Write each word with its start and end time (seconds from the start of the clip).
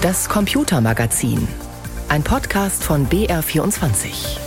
Das 0.00 0.28
Computermagazin. 0.28 1.48
Ein 2.08 2.22
Podcast 2.22 2.84
von 2.84 3.08
BR24. 3.08 4.38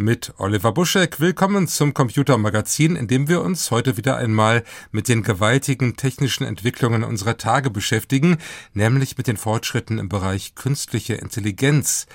Mit 0.00 0.32
Oliver 0.38 0.72
Buschek 0.72 1.20
willkommen 1.20 1.68
zum 1.68 1.94
Computermagazin, 1.94 2.96
in 2.96 3.06
dem 3.06 3.28
wir 3.28 3.40
uns 3.40 3.70
heute 3.70 3.96
wieder 3.96 4.16
einmal 4.16 4.64
mit 4.90 5.06
den 5.06 5.22
gewaltigen 5.22 5.96
technischen 5.96 6.44
Entwicklungen 6.44 7.04
unserer 7.04 7.36
Tage 7.36 7.70
beschäftigen, 7.70 8.38
nämlich 8.72 9.16
mit 9.16 9.28
den 9.28 9.36
Fortschritten 9.36 9.98
im 9.98 10.08
Bereich 10.08 10.56
künstliche 10.56 11.14
Intelligenz. 11.14 12.06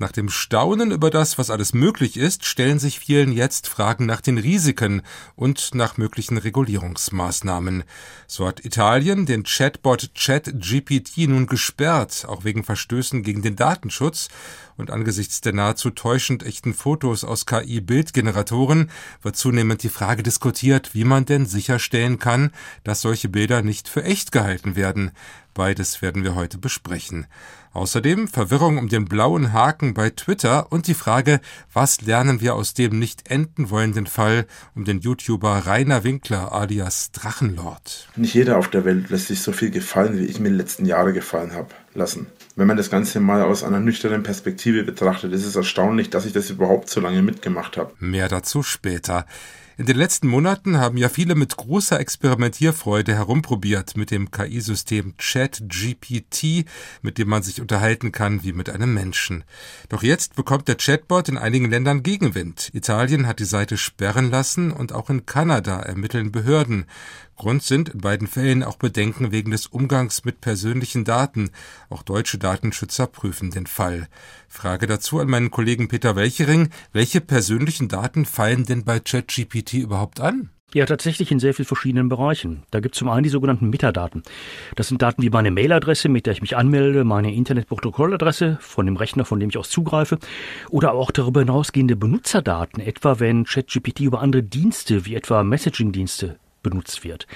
Nach 0.00 0.12
dem 0.12 0.28
Staunen 0.28 0.92
über 0.92 1.10
das, 1.10 1.38
was 1.38 1.50
alles 1.50 1.74
möglich 1.74 2.16
ist, 2.16 2.44
stellen 2.44 2.78
sich 2.78 3.00
vielen 3.00 3.32
jetzt 3.32 3.66
Fragen 3.66 4.06
nach 4.06 4.20
den 4.20 4.38
Risiken 4.38 5.02
und 5.34 5.74
nach 5.74 5.96
möglichen 5.96 6.38
Regulierungsmaßnahmen. 6.38 7.82
So 8.28 8.46
hat 8.46 8.64
Italien 8.64 9.26
den 9.26 9.42
Chatbot 9.42 10.10
ChatGPT 10.14 11.28
nun 11.28 11.46
gesperrt, 11.46 12.26
auch 12.28 12.44
wegen 12.44 12.62
Verstößen 12.62 13.24
gegen 13.24 13.42
den 13.42 13.56
Datenschutz. 13.56 14.28
Und 14.76 14.92
angesichts 14.92 15.40
der 15.40 15.52
nahezu 15.52 15.90
täuschend 15.90 16.44
echten 16.44 16.72
Fotos 16.72 17.24
aus 17.24 17.46
KI-Bildgeneratoren 17.46 18.92
wird 19.22 19.34
zunehmend 19.34 19.82
die 19.82 19.88
Frage 19.88 20.22
diskutiert, 20.22 20.94
wie 20.94 21.02
man 21.02 21.24
denn 21.24 21.46
sicherstellen 21.46 22.20
kann, 22.20 22.52
dass 22.84 23.00
solche 23.00 23.28
Bilder 23.28 23.62
nicht 23.62 23.88
für 23.88 24.04
echt 24.04 24.30
gehalten 24.30 24.76
werden. 24.76 25.10
Beides 25.58 26.02
werden 26.02 26.22
wir 26.22 26.36
heute 26.36 26.56
besprechen. 26.56 27.26
Außerdem 27.72 28.28
Verwirrung 28.28 28.78
um 28.78 28.88
den 28.88 29.06
blauen 29.06 29.52
Haken 29.52 29.92
bei 29.92 30.10
Twitter 30.10 30.70
und 30.70 30.86
die 30.86 30.94
Frage, 30.94 31.40
was 31.72 32.00
lernen 32.00 32.40
wir 32.40 32.54
aus 32.54 32.74
dem 32.74 33.00
nicht 33.00 33.28
enden 33.28 33.68
wollenden 33.68 34.06
Fall 34.06 34.46
um 34.76 34.84
den 34.84 35.00
YouTuber 35.00 35.66
Rainer 35.66 36.04
Winkler 36.04 36.52
alias 36.52 37.10
Drachenlord. 37.10 38.08
Nicht 38.14 38.34
jeder 38.34 38.56
auf 38.56 38.68
der 38.68 38.84
Welt 38.84 39.10
lässt 39.10 39.26
sich 39.26 39.42
so 39.42 39.50
viel 39.50 39.72
gefallen, 39.72 40.16
wie 40.16 40.26
ich 40.26 40.38
mir 40.38 40.50
die 40.50 40.54
letzten 40.54 40.86
Jahre 40.86 41.12
gefallen 41.12 41.52
habe 41.52 41.74
lassen. 41.92 42.28
Wenn 42.54 42.68
man 42.68 42.76
das 42.76 42.88
Ganze 42.88 43.18
mal 43.18 43.42
aus 43.42 43.64
einer 43.64 43.80
nüchternen 43.80 44.22
Perspektive 44.22 44.84
betrachtet, 44.84 45.32
ist 45.32 45.44
es 45.44 45.56
erstaunlich, 45.56 46.08
dass 46.08 46.24
ich 46.24 46.32
das 46.32 46.50
überhaupt 46.50 46.88
so 46.88 47.00
lange 47.00 47.22
mitgemacht 47.22 47.76
habe. 47.76 47.92
Mehr 47.98 48.28
dazu 48.28 48.62
später. 48.62 49.26
In 49.78 49.86
den 49.86 49.96
letzten 49.96 50.26
Monaten 50.26 50.78
haben 50.78 50.96
ja 50.96 51.08
viele 51.08 51.36
mit 51.36 51.56
großer 51.56 52.00
Experimentierfreude 52.00 53.14
herumprobiert 53.14 53.96
mit 53.96 54.10
dem 54.10 54.32
KI-System 54.32 55.14
ChatGPT, 55.18 56.64
mit 57.00 57.16
dem 57.16 57.28
man 57.28 57.44
sich 57.44 57.60
unterhalten 57.60 58.10
kann 58.10 58.42
wie 58.42 58.52
mit 58.52 58.70
einem 58.70 58.92
Menschen. 58.92 59.44
Doch 59.88 60.02
jetzt 60.02 60.34
bekommt 60.34 60.66
der 60.66 60.74
Chatbot 60.74 61.28
in 61.28 61.38
einigen 61.38 61.70
Ländern 61.70 62.02
Gegenwind. 62.02 62.70
Italien 62.72 63.28
hat 63.28 63.38
die 63.38 63.44
Seite 63.44 63.76
sperren 63.76 64.32
lassen 64.32 64.72
und 64.72 64.92
auch 64.92 65.10
in 65.10 65.26
Kanada 65.26 65.78
ermitteln 65.78 66.32
Behörden. 66.32 66.86
Grund 67.38 67.62
sind 67.62 67.88
in 67.88 68.00
beiden 68.00 68.26
Fällen 68.26 68.64
auch 68.64 68.76
Bedenken 68.76 69.30
wegen 69.32 69.52
des 69.52 69.68
Umgangs 69.68 70.24
mit 70.24 70.40
persönlichen 70.40 71.04
Daten. 71.04 71.50
Auch 71.88 72.02
deutsche 72.02 72.36
Datenschützer 72.36 73.06
prüfen 73.06 73.50
den 73.50 73.66
Fall. 73.66 74.08
Frage 74.48 74.88
dazu 74.88 75.20
an 75.20 75.28
meinen 75.28 75.52
Kollegen 75.52 75.86
Peter 75.86 76.16
Welchering. 76.16 76.70
Welche 76.92 77.20
persönlichen 77.20 77.88
Daten 77.88 78.26
fallen 78.26 78.64
denn 78.64 78.84
bei 78.84 78.98
ChatGPT 78.98 79.74
überhaupt 79.74 80.20
an? 80.20 80.50
Ja, 80.74 80.84
tatsächlich 80.84 81.30
in 81.30 81.38
sehr 81.38 81.54
vielen 81.54 81.66
verschiedenen 81.66 82.08
Bereichen. 82.08 82.64
Da 82.72 82.80
gibt 82.80 82.94
es 82.94 82.98
zum 82.98 83.08
einen 83.08 83.22
die 83.22 83.30
sogenannten 83.30 83.70
Metadaten. 83.70 84.22
Das 84.74 84.88
sind 84.88 85.00
Daten 85.00 85.22
wie 85.22 85.30
meine 85.30 85.50
Mailadresse, 85.50 86.08
mit 86.08 86.26
der 86.26 86.34
ich 86.34 86.42
mich 86.42 86.56
anmelde, 86.56 87.04
meine 87.04 87.32
Internetprotokolladresse 87.32 88.58
von 88.60 88.84
dem 88.84 88.96
Rechner, 88.96 89.24
von 89.24 89.40
dem 89.40 89.48
ich 89.48 89.56
aus 89.56 89.70
zugreife, 89.70 90.18
oder 90.68 90.92
auch 90.92 91.10
darüber 91.10 91.40
hinausgehende 91.40 91.96
Benutzerdaten, 91.96 92.82
etwa 92.82 93.18
wenn 93.20 93.44
ChatGPT 93.44 94.00
über 94.00 94.20
andere 94.20 94.42
Dienste 94.42 95.06
wie 95.06 95.14
etwa 95.14 95.42
Messaging-Dienste 95.42 96.36
benutzt 96.62 97.04
wird. 97.04 97.26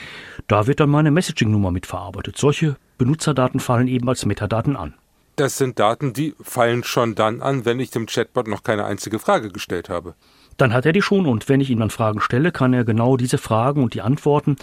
Da 0.48 0.66
wird 0.66 0.80
dann 0.80 0.90
meine 0.90 1.10
Messaging-Nummer 1.10 1.70
mitverarbeitet. 1.70 2.36
Solche 2.36 2.76
Benutzerdaten 2.98 3.60
fallen 3.60 3.88
eben 3.88 4.08
als 4.08 4.26
Metadaten 4.26 4.76
an. 4.76 4.94
Das 5.36 5.56
sind 5.56 5.78
Daten, 5.78 6.12
die 6.12 6.34
fallen 6.42 6.84
schon 6.84 7.14
dann 7.14 7.40
an, 7.40 7.64
wenn 7.64 7.80
ich 7.80 7.90
dem 7.90 8.06
Chatbot 8.06 8.48
noch 8.48 8.62
keine 8.62 8.84
einzige 8.84 9.18
Frage 9.18 9.48
gestellt 9.50 9.88
habe. 9.88 10.14
Dann 10.56 10.74
hat 10.74 10.84
er 10.84 10.92
die 10.92 11.02
schon 11.02 11.26
und 11.26 11.48
wenn 11.48 11.60
ich 11.60 11.70
ihm 11.70 11.80
dann 11.80 11.90
Fragen 11.90 12.20
stelle, 12.20 12.52
kann 12.52 12.74
er 12.74 12.84
genau 12.84 13.16
diese 13.16 13.38
Fragen 13.38 13.82
und 13.82 13.94
die 13.94 14.02
Antworten 14.02 14.56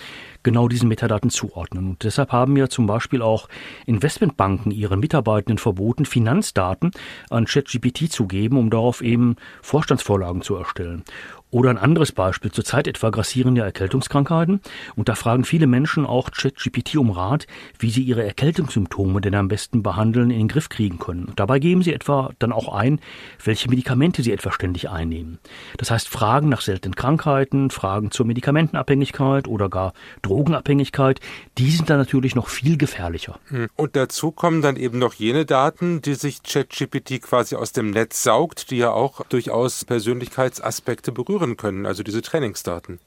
genau 0.43 0.67
diesen 0.67 0.87
Metadaten 0.87 1.29
zuordnen. 1.29 1.89
Und 1.89 2.03
deshalb 2.03 2.31
haben 2.31 2.55
ja 2.57 2.69
zum 2.69 2.85
Beispiel 2.85 3.21
auch 3.21 3.49
Investmentbanken 3.85 4.71
ihren 4.71 4.99
Mitarbeitenden 4.99 5.57
verboten, 5.57 6.05
Finanzdaten 6.05 6.91
an 7.29 7.45
ChatGPT 7.45 8.11
zu 8.11 8.27
geben, 8.27 8.57
um 8.57 8.69
darauf 8.69 9.01
eben 9.01 9.35
Vorstandsvorlagen 9.61 10.41
zu 10.41 10.55
erstellen. 10.55 11.03
Oder 11.51 11.71
ein 11.71 11.79
anderes 11.79 12.11
Beispiel. 12.11 12.51
Zurzeit 12.51 12.87
etwa 12.87 13.09
grassieren 13.09 13.55
ja 13.55 13.65
Erkältungskrankheiten 13.65 14.61
und 14.95 15.09
da 15.09 15.15
fragen 15.15 15.45
viele 15.45 15.65
Menschen 15.65 16.05
auch 16.05 16.29
ChatGPT 16.29 16.97
um 16.97 17.09
Rat, 17.09 17.47
wie 17.79 17.89
sie 17.89 18.03
ihre 18.03 18.23
Erkältungssymptome 18.23 19.19
denn 19.19 19.33
am 19.33 19.47
besten 19.47 19.81
behandeln, 19.81 20.29
in 20.29 20.37
den 20.37 20.47
Griff 20.47 20.69
kriegen 20.69 20.99
können. 20.99 21.25
Und 21.25 21.39
dabei 21.39 21.57
geben 21.57 21.81
sie 21.81 21.91
etwa 21.91 22.31
dann 22.37 22.51
auch 22.51 22.71
ein, 22.71 22.99
welche 23.43 23.67
Medikamente 23.67 24.21
sie 24.21 24.31
etwa 24.31 24.51
ständig 24.51 24.89
einnehmen. 24.91 25.39
Das 25.77 25.89
heißt, 25.89 26.07
Fragen 26.07 26.49
nach 26.49 26.61
seltenen 26.61 26.95
Krankheiten, 26.95 27.71
Fragen 27.71 28.11
zur 28.11 28.27
Medikamentenabhängigkeit 28.27 29.47
oder 29.47 29.69
gar 29.69 29.93
Drogenabhängigkeit, 30.21 31.19
die 31.57 31.71
sind 31.71 31.89
dann 31.89 31.97
natürlich 31.97 32.35
noch 32.35 32.47
viel 32.47 32.77
gefährlicher. 32.77 33.39
Hm. 33.47 33.69
Und 33.75 33.95
dazu 33.95 34.31
kommen 34.31 34.61
dann 34.61 34.75
eben 34.75 34.99
noch 34.99 35.15
jene 35.15 35.45
Daten, 35.47 36.03
die 36.03 36.13
sich 36.13 36.43
ChatGPT 36.43 37.23
quasi 37.23 37.55
aus 37.55 37.71
dem 37.71 37.89
Netz 37.89 38.21
saugt, 38.21 38.69
die 38.69 38.77
ja 38.77 38.91
auch 38.91 39.25
durchaus 39.29 39.83
Persönlichkeitsaspekte 39.83 41.11
berühren 41.11 41.38
berühren 41.39 41.57
können, 41.57 41.85
also 41.85 42.03
diese 42.03 42.21
Trainingsdaten. 42.21 42.99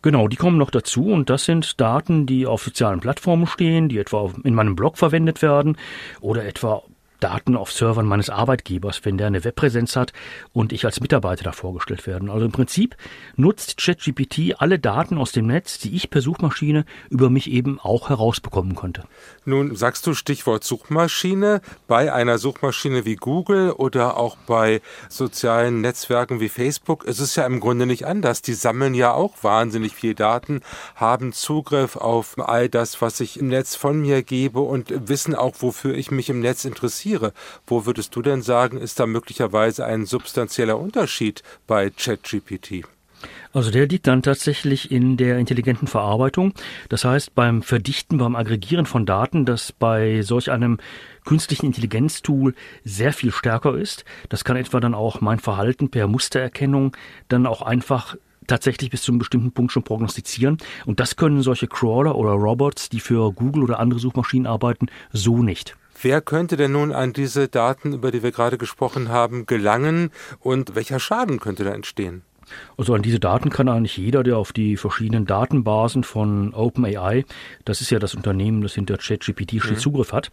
Genau, 0.00 0.28
die 0.28 0.36
kommen 0.36 0.58
noch 0.58 0.70
dazu 0.70 1.06
und 1.06 1.28
das 1.28 1.44
sind 1.44 1.80
Daten, 1.80 2.26
die 2.26 2.46
auf 2.46 2.62
sozialen 2.62 3.00
Plattformen 3.00 3.46
stehen, 3.46 3.88
die 3.88 3.98
etwa 3.98 4.32
in 4.44 4.54
meinem 4.54 4.76
Blog 4.76 4.96
verwendet 4.96 5.42
werden 5.42 5.76
oder 6.20 6.44
etwa 6.44 6.82
Daten 7.20 7.56
auf 7.56 7.72
Servern 7.72 8.06
meines 8.06 8.30
Arbeitgebers, 8.30 9.04
wenn 9.04 9.18
der 9.18 9.26
eine 9.26 9.44
Webpräsenz 9.44 9.96
hat 9.96 10.12
und 10.52 10.72
ich 10.72 10.84
als 10.84 11.00
Mitarbeiter 11.00 11.44
da 11.44 11.52
vorgestellt 11.52 12.06
werden. 12.06 12.30
Also 12.30 12.46
im 12.46 12.52
Prinzip 12.52 12.96
nutzt 13.36 13.78
ChatGPT 13.78 14.60
alle 14.60 14.78
Daten 14.78 15.18
aus 15.18 15.32
dem 15.32 15.46
Netz, 15.46 15.78
die 15.78 15.94
ich 15.94 16.10
per 16.10 16.22
Suchmaschine 16.22 16.84
über 17.10 17.30
mich 17.30 17.50
eben 17.50 17.80
auch 17.80 18.08
herausbekommen 18.08 18.74
konnte. 18.74 19.04
Nun 19.44 19.74
sagst 19.74 20.06
du 20.06 20.14
Stichwort 20.14 20.64
Suchmaschine. 20.64 21.60
Bei 21.86 22.12
einer 22.12 22.38
Suchmaschine 22.38 23.04
wie 23.04 23.16
Google 23.16 23.72
oder 23.72 24.16
auch 24.16 24.36
bei 24.46 24.80
sozialen 25.08 25.80
Netzwerken 25.80 26.40
wie 26.40 26.48
Facebook 26.48 27.04
ist 27.04 27.18
es 27.18 27.34
ja 27.36 27.46
im 27.46 27.60
Grunde 27.60 27.86
nicht 27.86 28.06
anders. 28.06 28.42
Die 28.42 28.54
sammeln 28.54 28.94
ja 28.94 29.12
auch 29.12 29.34
wahnsinnig 29.42 29.94
viel 29.94 30.14
Daten, 30.14 30.60
haben 30.94 31.32
Zugriff 31.32 31.96
auf 31.96 32.36
all 32.38 32.68
das, 32.68 33.02
was 33.02 33.20
ich 33.20 33.40
im 33.40 33.48
Netz 33.48 33.74
von 33.74 34.00
mir 34.00 34.22
gebe 34.22 34.60
und 34.60 35.08
wissen 35.08 35.34
auch, 35.34 35.56
wofür 35.60 35.94
ich 35.94 36.10
mich 36.10 36.30
im 36.30 36.40
Netz 36.40 36.64
interessiere 36.64 37.07
interessiere. 37.08 37.32
Wo 37.66 37.86
würdest 37.86 38.14
du 38.14 38.22
denn 38.22 38.42
sagen, 38.42 38.78
ist 38.78 39.00
da 39.00 39.06
möglicherweise 39.06 39.84
ein 39.84 40.06
substanzieller 40.06 40.78
Unterschied 40.78 41.42
bei 41.66 41.90
ChatGPT? 41.90 42.84
Also 43.52 43.70
der 43.72 43.88
liegt 43.88 44.06
dann 44.06 44.22
tatsächlich 44.22 44.92
in 44.92 45.16
der 45.16 45.38
intelligenten 45.38 45.88
Verarbeitung. 45.88 46.52
Das 46.88 47.04
heißt 47.04 47.34
beim 47.34 47.62
Verdichten, 47.62 48.18
beim 48.18 48.36
Aggregieren 48.36 48.86
von 48.86 49.06
Daten, 49.06 49.44
das 49.44 49.72
bei 49.72 50.22
solch 50.22 50.50
einem 50.50 50.78
künstlichen 51.24 51.66
Intelligenztool 51.66 52.54
sehr 52.84 53.12
viel 53.12 53.32
stärker 53.32 53.76
ist. 53.76 54.04
Das 54.28 54.44
kann 54.44 54.56
etwa 54.56 54.78
dann 54.78 54.94
auch 54.94 55.20
mein 55.20 55.40
Verhalten 55.40 55.90
per 55.90 56.06
Mustererkennung 56.06 56.96
dann 57.28 57.46
auch 57.46 57.62
einfach 57.62 58.16
tatsächlich 58.46 58.90
bis 58.90 59.02
zu 59.02 59.10
einem 59.10 59.18
bestimmten 59.18 59.52
Punkt 59.52 59.72
schon 59.72 59.82
prognostizieren. 59.82 60.58
Und 60.86 61.00
das 61.00 61.16
können 61.16 61.42
solche 61.42 61.66
Crawler 61.66 62.14
oder 62.14 62.30
Robots, 62.30 62.88
die 62.88 63.00
für 63.00 63.32
Google 63.32 63.64
oder 63.64 63.80
andere 63.80 63.98
Suchmaschinen 63.98 64.46
arbeiten, 64.46 64.86
so 65.12 65.42
nicht. 65.42 65.76
Wer 66.00 66.20
könnte 66.20 66.56
denn 66.56 66.72
nun 66.72 66.92
an 66.92 67.12
diese 67.12 67.48
Daten, 67.48 67.92
über 67.92 68.12
die 68.12 68.22
wir 68.22 68.30
gerade 68.30 68.56
gesprochen 68.56 69.08
haben, 69.08 69.46
gelangen 69.46 70.10
und 70.38 70.76
welcher 70.76 71.00
Schaden 71.00 71.40
könnte 71.40 71.64
da 71.64 71.72
entstehen? 71.72 72.22
Also 72.76 72.94
an 72.94 73.02
diese 73.02 73.20
Daten 73.20 73.50
kann 73.50 73.68
eigentlich 73.68 73.96
jeder, 73.96 74.22
der 74.22 74.38
auf 74.38 74.52
die 74.52 74.76
verschiedenen 74.76 75.26
Datenbasen 75.26 76.04
von 76.04 76.54
OpenAI, 76.54 77.24
das 77.64 77.80
ist 77.80 77.90
ja 77.90 77.98
das 77.98 78.14
Unternehmen, 78.14 78.62
das 78.62 78.74
hinter 78.74 78.96
ChatGPT 78.96 79.60
steht, 79.60 79.72
mhm. 79.72 79.78
Zugriff 79.78 80.12
hat. 80.12 80.30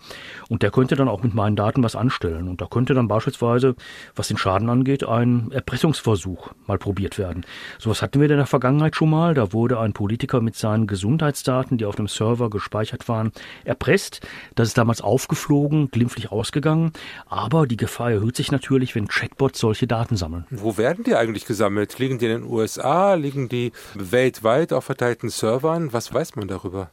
Und 0.50 0.64
der 0.64 0.72
könnte 0.72 0.96
dann 0.96 1.08
auch 1.08 1.24
mit 1.24 1.34
meinen 1.34 1.56
Daten 1.56 1.84
was 1.84 1.96
anstellen. 1.96 2.48
Und 2.48 2.62
da 2.62 2.68
könnte 2.68 2.94
dann 2.94 3.08
beispielsweise, 3.08 3.76
was 4.16 4.28
den 4.28 4.38
Schaden 4.38 4.70
angeht, 4.70 5.04
ein 5.04 5.52
Erpressungsversuch 5.52 6.52
mal 6.68 6.78
probiert 6.78 7.18
werden. 7.18 7.46
Sowas 7.80 8.02
hatten 8.02 8.20
wir 8.20 8.30
in 8.30 8.38
der 8.38 8.46
Vergangenheit 8.46 8.96
schon 8.96 9.10
mal. 9.10 9.34
Da 9.34 9.54
wurde 9.54 9.80
ein 9.80 9.94
Politiker 9.94 10.42
mit 10.42 10.56
seinen 10.56 10.88
Gesundheitsdaten, 10.88 11.78
die 11.78 11.86
auf 11.86 11.96
dem 11.96 12.08
Server 12.08 12.50
gespeichert 12.50 13.08
waren, 13.08 13.32
erpresst. 13.64 14.22
Das 14.56 14.68
ist 14.68 14.78
damals 14.78 15.02
aufgeflogen, 15.02 15.90
glimpflich 15.92 16.32
ausgegangen. 16.32 16.92
Aber 17.28 17.68
die 17.68 17.78
Gefahr 17.78 18.12
erhöht 18.12 18.36
sich 18.36 18.52
natürlich, 18.52 18.96
wenn 18.96 19.08
Chatbots 19.08 19.60
solche 19.60 19.88
Daten 19.88 20.16
sammeln. 20.16 20.46
Wo 20.50 20.78
werden 20.78 21.04
die 21.04 21.16
eigentlich 21.16 21.46
gesammelt? 21.46 22.00
Liegen 22.06 22.20
die 22.20 22.28
in 22.28 22.42
den 22.44 22.52
USA? 22.52 23.16
Liegen 23.16 23.50
die 23.50 23.72
weltweit 23.96 24.74
auf 24.74 24.84
verteilten 24.84 25.30
Servern? 25.30 25.92
Was 25.92 26.14
weiß 26.14 26.36
man 26.36 26.48
darüber? 26.48 26.92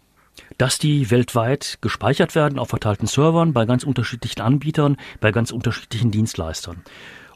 Dass 0.57 0.79
die 0.79 1.11
weltweit 1.11 1.77
gespeichert 1.83 2.35
werden 2.35 2.59
auf 2.59 2.71
verteilten 2.71 3.07
Servern 3.07 3.53
bei 3.53 3.67
ganz 3.67 3.85
unterschiedlichen 3.85 4.41
Anbietern, 4.41 4.97
bei 5.21 5.31
ganz 5.31 5.51
unterschiedlichen 5.51 6.11
Dienstleistern. 6.11 6.83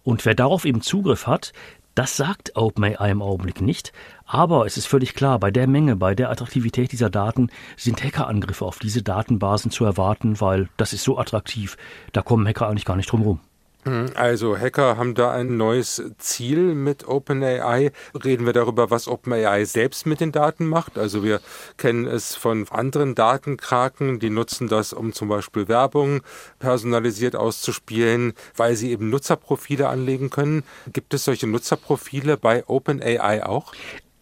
Und 0.04 0.24
wer 0.24 0.34
darauf 0.34 0.64
eben 0.64 0.80
Zugriff 0.80 1.26
hat, 1.26 1.52
Das 1.96 2.14
sagt 2.14 2.54
OpenAI 2.56 3.10
im 3.10 3.22
Augenblick 3.22 3.62
nicht, 3.62 3.90
aber 4.26 4.66
es 4.66 4.76
ist 4.76 4.86
völlig 4.86 5.14
klar, 5.14 5.38
bei 5.38 5.50
der 5.50 5.66
Menge, 5.66 5.96
bei 5.96 6.14
der 6.14 6.30
Attraktivität 6.30 6.92
dieser 6.92 7.08
Daten 7.08 7.48
sind 7.78 8.04
Hackerangriffe 8.04 8.66
auf 8.66 8.78
diese 8.78 9.02
Datenbasen 9.02 9.70
zu 9.70 9.86
erwarten, 9.86 10.38
weil 10.38 10.68
das 10.76 10.92
ist 10.92 11.04
so 11.04 11.16
attraktiv, 11.16 11.78
da 12.12 12.20
kommen 12.20 12.46
Hacker 12.46 12.68
eigentlich 12.68 12.84
gar 12.84 12.96
nicht 12.96 13.10
drum 13.10 13.22
rum. 13.22 13.40
Hm, 13.86 14.10
also 14.14 14.58
Hacker 14.58 14.96
haben 14.96 15.14
da 15.14 15.30
ein 15.30 15.56
neues 15.56 16.02
Ziel 16.18 16.74
mit 16.74 17.06
OpenAI. 17.06 17.92
Reden 18.24 18.44
wir 18.44 18.52
darüber, 18.52 18.90
was 18.90 19.06
OpenAI 19.06 19.64
selbst 19.64 20.06
mit 20.06 20.18
den 20.20 20.32
Daten 20.32 20.66
macht. 20.66 20.98
Also 20.98 21.22
wir 21.22 21.40
kennen 21.76 22.04
es 22.04 22.34
von 22.34 22.66
anderen 22.68 23.14
Datenkraken, 23.14 24.18
die 24.18 24.30
nutzen 24.30 24.66
das, 24.66 24.92
um 24.92 25.12
zum 25.12 25.28
Beispiel 25.28 25.68
Werbung 25.68 26.22
personalisiert 26.58 27.36
auszuspielen, 27.36 28.32
weil 28.56 28.74
sie 28.74 28.90
eben 28.90 29.08
Nutzerprofile 29.08 29.88
anlegen 29.88 30.30
können. 30.30 30.64
Gibt 30.92 31.14
es 31.14 31.24
solche 31.24 31.46
Nutzerprofile 31.46 32.36
bei 32.36 32.66
OpenAI 32.66 33.46
auch? 33.46 33.72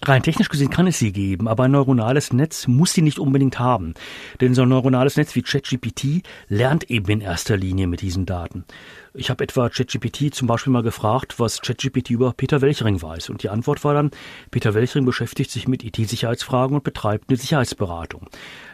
Rein 0.02 0.22
technisch 0.22 0.50
gesehen 0.50 0.68
kann 0.68 0.86
es 0.86 0.98
sie 0.98 1.12
geben, 1.12 1.48
aber 1.48 1.64
ein 1.64 1.70
neuronales 1.70 2.34
Netz 2.34 2.66
muss 2.66 2.92
sie 2.92 3.00
nicht 3.00 3.18
unbedingt 3.18 3.58
haben. 3.58 3.94
Denn 4.42 4.54
so 4.54 4.62
ein 4.62 4.68
neuronales 4.68 5.16
Netz 5.16 5.34
wie 5.34 5.40
ChatGPT 5.40 6.22
lernt 6.48 6.90
eben 6.90 7.08
in 7.10 7.20
erster 7.22 7.56
Linie 7.56 7.86
mit 7.86 8.02
diesen 8.02 8.26
Daten. 8.26 8.66
Ich 9.16 9.30
habe 9.30 9.44
etwa 9.44 9.68
ChatGPT 9.68 10.34
zum 10.34 10.48
Beispiel 10.48 10.72
mal 10.72 10.82
gefragt, 10.82 11.38
was 11.38 11.60
ChatGPT 11.60 12.10
über 12.10 12.32
Peter 12.32 12.60
Welchering 12.60 13.00
weiß. 13.00 13.30
Und 13.30 13.44
die 13.44 13.48
Antwort 13.48 13.84
war 13.84 13.94
dann, 13.94 14.10
Peter 14.50 14.74
Welchering 14.74 15.04
beschäftigt 15.04 15.52
sich 15.52 15.68
mit 15.68 15.84
IT-Sicherheitsfragen 15.84 16.74
und 16.74 16.82
betreibt 16.82 17.30
eine 17.30 17.36
Sicherheitsberatung. 17.36 18.28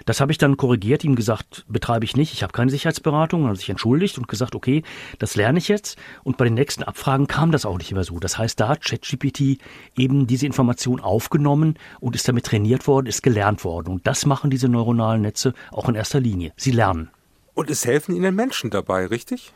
Das 0.07 0.23
habe 0.23 0.33
ich 0.33 0.39
dann 0.39 0.57
korrigiert, 0.57 1.05
ihm 1.05 1.15
gesagt, 1.15 1.67
betreibe 1.69 2.07
ich 2.07 2.17
nicht, 2.17 2.33
ich 2.33 2.43
habe 2.43 2.55
keine 2.55 2.71
Sicherheitsberatung, 2.71 3.45
er 3.45 3.51
hat 3.51 3.59
sich 3.59 3.69
entschuldigt 3.69 4.17
und 4.17 4.29
gesagt, 4.29 4.55
okay, 4.55 4.83
das 5.19 5.37
lerne 5.37 5.59
ich 5.59 5.69
jetzt. 5.69 5.99
Und 6.25 6.39
bei 6.39 6.47
den 6.47 6.55
nächsten 6.55 6.85
Abfragen 6.85 7.27
kam 7.27 7.53
das 7.53 7.67
auch 7.67 7.77
nicht 7.77 7.93
mehr 7.93 8.05
so. 8.05 8.19
Das 8.19 8.39
heißt, 8.39 8.59
da 8.59 8.69
hat 8.69 8.83
ChatGPT 8.83 9.59
eben 9.99 10.27
diese 10.27 10.47
Information 10.47 11.01
aufgenommen 11.01 11.79
und 12.01 12.17
ist 12.17 12.27
damit 12.27 12.47
trainiert 12.47 12.87
worden, 12.87 13.09
ist 13.09 13.23
gelernt 13.23 13.63
worden. 13.63 13.89
Und 13.93 14.07
das 14.07 14.25
machen 14.25 14.49
diese 14.49 14.71
neuronalen 14.71 15.21
Netze 15.21 15.53
auch 15.71 15.91
in 15.91 15.97
erster 15.97 16.19
Linie. 16.19 16.55
Sie 16.57 16.71
lernen. 16.71 17.11
Und 17.53 17.69
es 17.69 17.85
helfen 17.85 18.17
ihnen 18.17 18.35
Menschen 18.35 18.71
dabei, 18.71 19.05
richtig? 19.05 19.53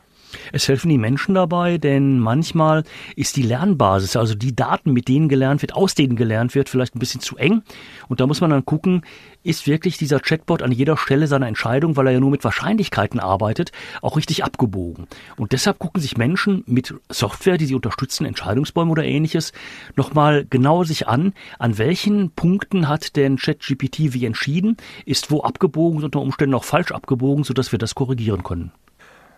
Es 0.51 0.67
helfen 0.67 0.89
die 0.89 0.97
Menschen 0.97 1.35
dabei, 1.35 1.77
denn 1.77 2.19
manchmal 2.19 2.83
ist 3.15 3.35
die 3.35 3.41
Lernbasis, 3.41 4.15
also 4.15 4.35
die 4.35 4.55
Daten, 4.55 4.93
mit 4.93 5.07
denen 5.07 5.29
gelernt 5.29 5.61
wird, 5.61 5.75
aus 5.75 5.95
denen 5.95 6.15
gelernt 6.15 6.55
wird, 6.55 6.69
vielleicht 6.69 6.95
ein 6.95 6.99
bisschen 6.99 7.21
zu 7.21 7.37
eng. 7.37 7.63
Und 8.07 8.19
da 8.19 8.27
muss 8.27 8.41
man 8.41 8.49
dann 8.49 8.65
gucken, 8.65 9.03
ist 9.43 9.67
wirklich 9.67 9.97
dieser 9.97 10.19
Chatbot 10.19 10.61
an 10.61 10.71
jeder 10.71 10.97
Stelle 10.97 11.27
seiner 11.27 11.47
Entscheidung, 11.47 11.95
weil 11.95 12.07
er 12.07 12.13
ja 12.13 12.19
nur 12.19 12.31
mit 12.31 12.43
Wahrscheinlichkeiten 12.43 13.19
arbeitet, 13.19 13.71
auch 14.01 14.17
richtig 14.17 14.43
abgebogen. 14.43 15.07
Und 15.37 15.51
deshalb 15.51 15.79
gucken 15.79 16.01
sich 16.01 16.17
Menschen 16.17 16.63
mit 16.65 16.95
Software, 17.09 17.57
die 17.57 17.67
sie 17.67 17.75
unterstützen, 17.75 18.25
Entscheidungsbäume 18.25 18.91
oder 18.91 19.03
ähnliches, 19.03 19.53
nochmal 19.95 20.45
genauer 20.49 20.85
sich 20.85 21.07
an, 21.07 21.33
an 21.59 21.77
welchen 21.77 22.31
Punkten 22.31 22.87
hat 22.87 23.15
denn 23.15 23.37
ChatGPT 23.37 24.13
wie 24.13 24.25
entschieden, 24.25 24.77
ist 25.05 25.29
wo 25.29 25.41
abgebogen, 25.41 26.03
unter 26.03 26.21
Umständen 26.21 26.55
auch 26.55 26.63
falsch 26.63 26.91
abgebogen, 26.91 27.43
sodass 27.43 27.71
wir 27.71 27.79
das 27.79 27.95
korrigieren 27.95 28.43
können. 28.43 28.71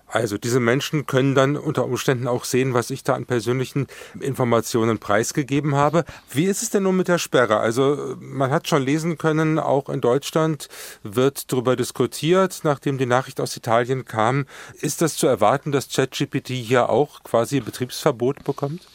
Also 0.07 0.37
diese 0.37 0.59
Menschen 0.59 1.05
können 1.05 1.35
dann 1.35 1.57
unter 1.57 1.85
Umständen 1.85 2.27
auch 2.27 2.45
sehen, 2.45 2.73
was 2.73 2.89
ich 2.89 3.03
da 3.03 3.13
an 3.13 3.25
persönlichen 3.25 3.87
Informationen 4.19 4.99
preisgegeben 4.99 5.75
habe. 5.75 6.05
Wie 6.31 6.45
ist 6.45 6.63
es 6.63 6.69
denn 6.69 6.83
nun 6.83 6.95
mit 6.95 7.09
der 7.09 7.17
Sperre? 7.17 7.57
Also 7.57 8.15
man 8.19 8.49
hat 8.49 8.67
schon 8.67 8.83
lesen 8.83 9.17
können, 9.17 9.59
auch 9.59 9.89
in 9.89 9.99
Deutschland 9.99 10.69
wird 11.03 11.51
darüber 11.51 11.75
diskutiert, 11.75 12.61
nachdem 12.63 12.97
die 12.97 13.05
Nachricht 13.05 13.41
aus 13.41 13.57
Italien 13.57 14.05
kam. 14.05 14.45
Ist 14.79 15.01
das 15.01 15.17
zu 15.17 15.27
erwarten, 15.27 15.71
dass 15.71 15.89
ChatGPT 15.89 16.49
hier 16.49 16.89
auch 16.89 17.23
quasi 17.23 17.59
Betriebsverbot 17.59 18.43
bekommt? 18.45 18.87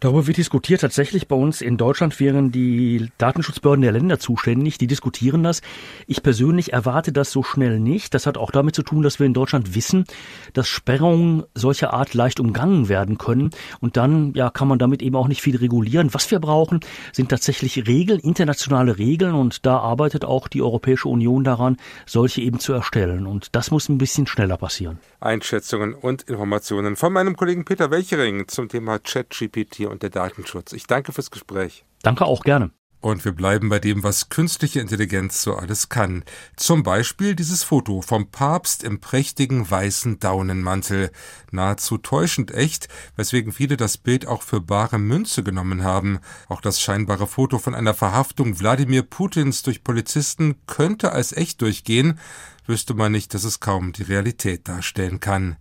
Darüber 0.00 0.26
wird 0.26 0.36
diskutiert. 0.36 0.80
Tatsächlich 0.80 1.28
bei 1.28 1.36
uns 1.36 1.60
in 1.60 1.76
Deutschland 1.76 2.18
wären 2.20 2.52
die 2.52 3.10
Datenschutzbehörden 3.18 3.82
der 3.82 3.92
Länder 3.92 4.18
zuständig. 4.18 4.78
Die 4.78 4.86
diskutieren 4.86 5.42
das. 5.42 5.62
Ich 6.06 6.22
persönlich 6.22 6.72
erwarte 6.72 7.12
das 7.12 7.30
so 7.30 7.42
schnell 7.42 7.80
nicht. 7.80 8.14
Das 8.14 8.26
hat 8.26 8.36
auch 8.36 8.50
damit 8.50 8.74
zu 8.74 8.82
tun, 8.82 9.02
dass 9.02 9.18
wir 9.18 9.26
in 9.26 9.34
Deutschland 9.34 9.74
wissen, 9.74 10.04
dass 10.52 10.68
Sperrungen 10.68 11.44
solcher 11.54 11.92
Art 11.92 12.14
leicht 12.14 12.40
umgangen 12.40 12.88
werden 12.88 13.18
können. 13.18 13.50
Und 13.80 13.96
dann, 13.96 14.32
ja, 14.34 14.50
kann 14.50 14.68
man 14.68 14.78
damit 14.78 15.02
eben 15.02 15.16
auch 15.16 15.28
nicht 15.28 15.42
viel 15.42 15.56
regulieren. 15.56 16.12
Was 16.12 16.30
wir 16.30 16.38
brauchen, 16.38 16.80
sind 17.12 17.28
tatsächlich 17.28 17.86
Regeln, 17.86 18.20
internationale 18.20 18.98
Regeln. 18.98 19.34
Und 19.34 19.64
da 19.66 19.78
arbeitet 19.78 20.24
auch 20.24 20.48
die 20.48 20.62
Europäische 20.62 21.08
Union 21.08 21.44
daran, 21.44 21.76
solche 22.06 22.40
eben 22.40 22.58
zu 22.58 22.72
erstellen. 22.72 23.26
Und 23.26 23.54
das 23.54 23.70
muss 23.70 23.88
ein 23.88 23.98
bisschen 23.98 24.26
schneller 24.26 24.56
passieren. 24.56 24.98
Einschätzungen 25.20 25.94
und 25.94 26.22
Informationen 26.22 26.96
von 26.96 27.12
meinem 27.12 27.36
Kollegen 27.36 27.64
Peter 27.64 27.90
Welchering 27.90 28.48
zum 28.48 28.68
Thema 28.68 28.98
ChatGPT 28.98 29.83
und 29.90 30.02
der 30.02 30.10
Datenschutz. 30.10 30.72
Ich 30.72 30.86
danke 30.86 31.12
fürs 31.12 31.30
Gespräch. 31.30 31.84
Danke 32.02 32.24
auch 32.24 32.44
gerne. 32.44 32.70
Und 33.04 33.22
wir 33.26 33.32
bleiben 33.32 33.68
bei 33.68 33.80
dem, 33.80 34.02
was 34.02 34.30
künstliche 34.30 34.80
Intelligenz 34.80 35.42
so 35.42 35.54
alles 35.54 35.90
kann. 35.90 36.24
Zum 36.56 36.82
Beispiel 36.82 37.34
dieses 37.34 37.62
Foto 37.62 38.00
vom 38.00 38.30
Papst 38.30 38.82
im 38.82 38.98
prächtigen 38.98 39.70
weißen 39.70 40.20
Daunenmantel. 40.20 41.10
Nahezu 41.50 41.98
täuschend 41.98 42.52
echt, 42.52 42.88
weswegen 43.14 43.52
viele 43.52 43.76
das 43.76 43.98
Bild 43.98 44.26
auch 44.26 44.40
für 44.40 44.62
bare 44.62 44.98
Münze 44.98 45.42
genommen 45.42 45.84
haben. 45.84 46.18
Auch 46.48 46.62
das 46.62 46.80
scheinbare 46.80 47.26
Foto 47.26 47.58
von 47.58 47.74
einer 47.74 47.92
Verhaftung 47.92 48.58
Wladimir 48.58 49.02
Putins 49.02 49.62
durch 49.62 49.84
Polizisten 49.84 50.56
könnte 50.66 51.12
als 51.12 51.32
echt 51.32 51.60
durchgehen, 51.60 52.18
wüsste 52.66 52.94
man 52.94 53.12
nicht, 53.12 53.34
dass 53.34 53.44
es 53.44 53.60
kaum 53.60 53.92
die 53.92 54.04
Realität 54.04 54.66
darstellen 54.66 55.20
kann. 55.20 55.58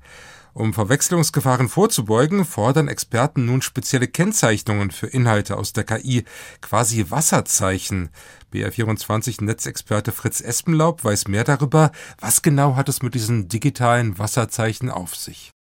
Um 0.56 0.72
Verwechslungsgefahren 0.72 1.68
vorzubeugen, 1.68 2.46
fordern 2.46 2.88
Experten 2.88 3.46
nun 3.46 3.64
spezielle 3.64 4.08
Kennzeichnungen 4.08 4.92
für 4.92 5.08
Inhalte 5.08 5.58
aus 5.58 5.74
der 5.74 5.84
KI, 5.84 6.26
quasi 6.62 7.06
Wasserzeichen. 7.10 8.10
BR24-Netzexperte 8.54 10.12
Fritz 10.12 10.42
Espenlaub 10.42 11.04
weiß 11.04 11.28
mehr 11.28 11.44
darüber. 11.44 11.92
Was 12.20 12.44
genau 12.44 12.76
hat 12.76 12.88
es 12.88 13.02
mit 13.02 13.16
diesen 13.16 13.48
digitalen 13.48 14.20
Wasserzeichen 14.20 14.92
auf 14.92 15.16
sich? 15.16 15.54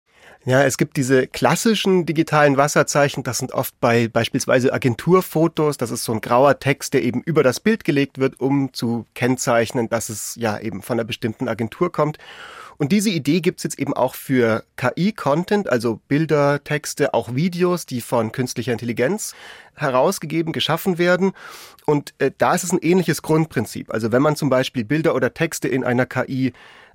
Ja, 0.45 0.61
es 0.61 0.77
gibt 0.77 0.97
diese 0.97 1.25
klassischen 1.25 2.05
digitalen 2.05 2.57
Wasserzeichen, 2.57 3.23
das 3.23 3.37
sind 3.37 3.53
oft 3.53 3.79
bei 3.79 4.09
beispielsweise 4.09 4.73
Agenturfotos, 4.73 5.77
das 5.77 5.89
ist 5.89 6.03
so 6.03 6.11
ein 6.11 6.19
grauer 6.19 6.59
Text, 6.59 6.93
der 6.93 7.01
eben 7.01 7.21
über 7.21 7.43
das 7.43 7.61
Bild 7.61 7.85
gelegt 7.85 8.19
wird, 8.19 8.41
um 8.41 8.73
zu 8.73 9.05
kennzeichnen, 9.15 9.87
dass 9.87 10.09
es 10.09 10.35
ja 10.35 10.59
eben 10.59 10.81
von 10.81 10.99
einer 10.99 11.05
bestimmten 11.05 11.47
Agentur 11.47 11.93
kommt. 11.93 12.17
Und 12.77 12.91
diese 12.91 13.09
Idee 13.09 13.41
gibt's 13.41 13.63
jetzt 13.63 13.79
eben 13.79 13.93
auch 13.93 14.15
für 14.15 14.63
KI-Content, 14.77 15.69
also 15.69 15.99
Bilder, 16.07 16.63
Texte, 16.63 17.13
auch 17.13 17.35
Videos, 17.35 17.85
die 17.85 18.01
von 18.01 18.31
künstlicher 18.31 18.71
Intelligenz 18.71 19.33
herausgegeben, 19.75 20.53
geschaffen 20.53 20.97
werden. 20.97 21.33
Und 21.85 22.13
äh, 22.19 22.31
da 22.37 22.53
ist 22.53 22.63
es 22.63 22.71
ein 22.71 22.79
ähnliches 22.81 23.21
Grundprinzip. 23.21 23.91
Also 23.91 24.11
wenn 24.11 24.21
man 24.21 24.35
zum 24.35 24.49
Beispiel 24.49 24.85
Bilder 24.85 25.15
oder 25.15 25.33
Texte 25.33 25.67
in 25.67 25.83
einer 25.83 26.05
KI 26.05 26.53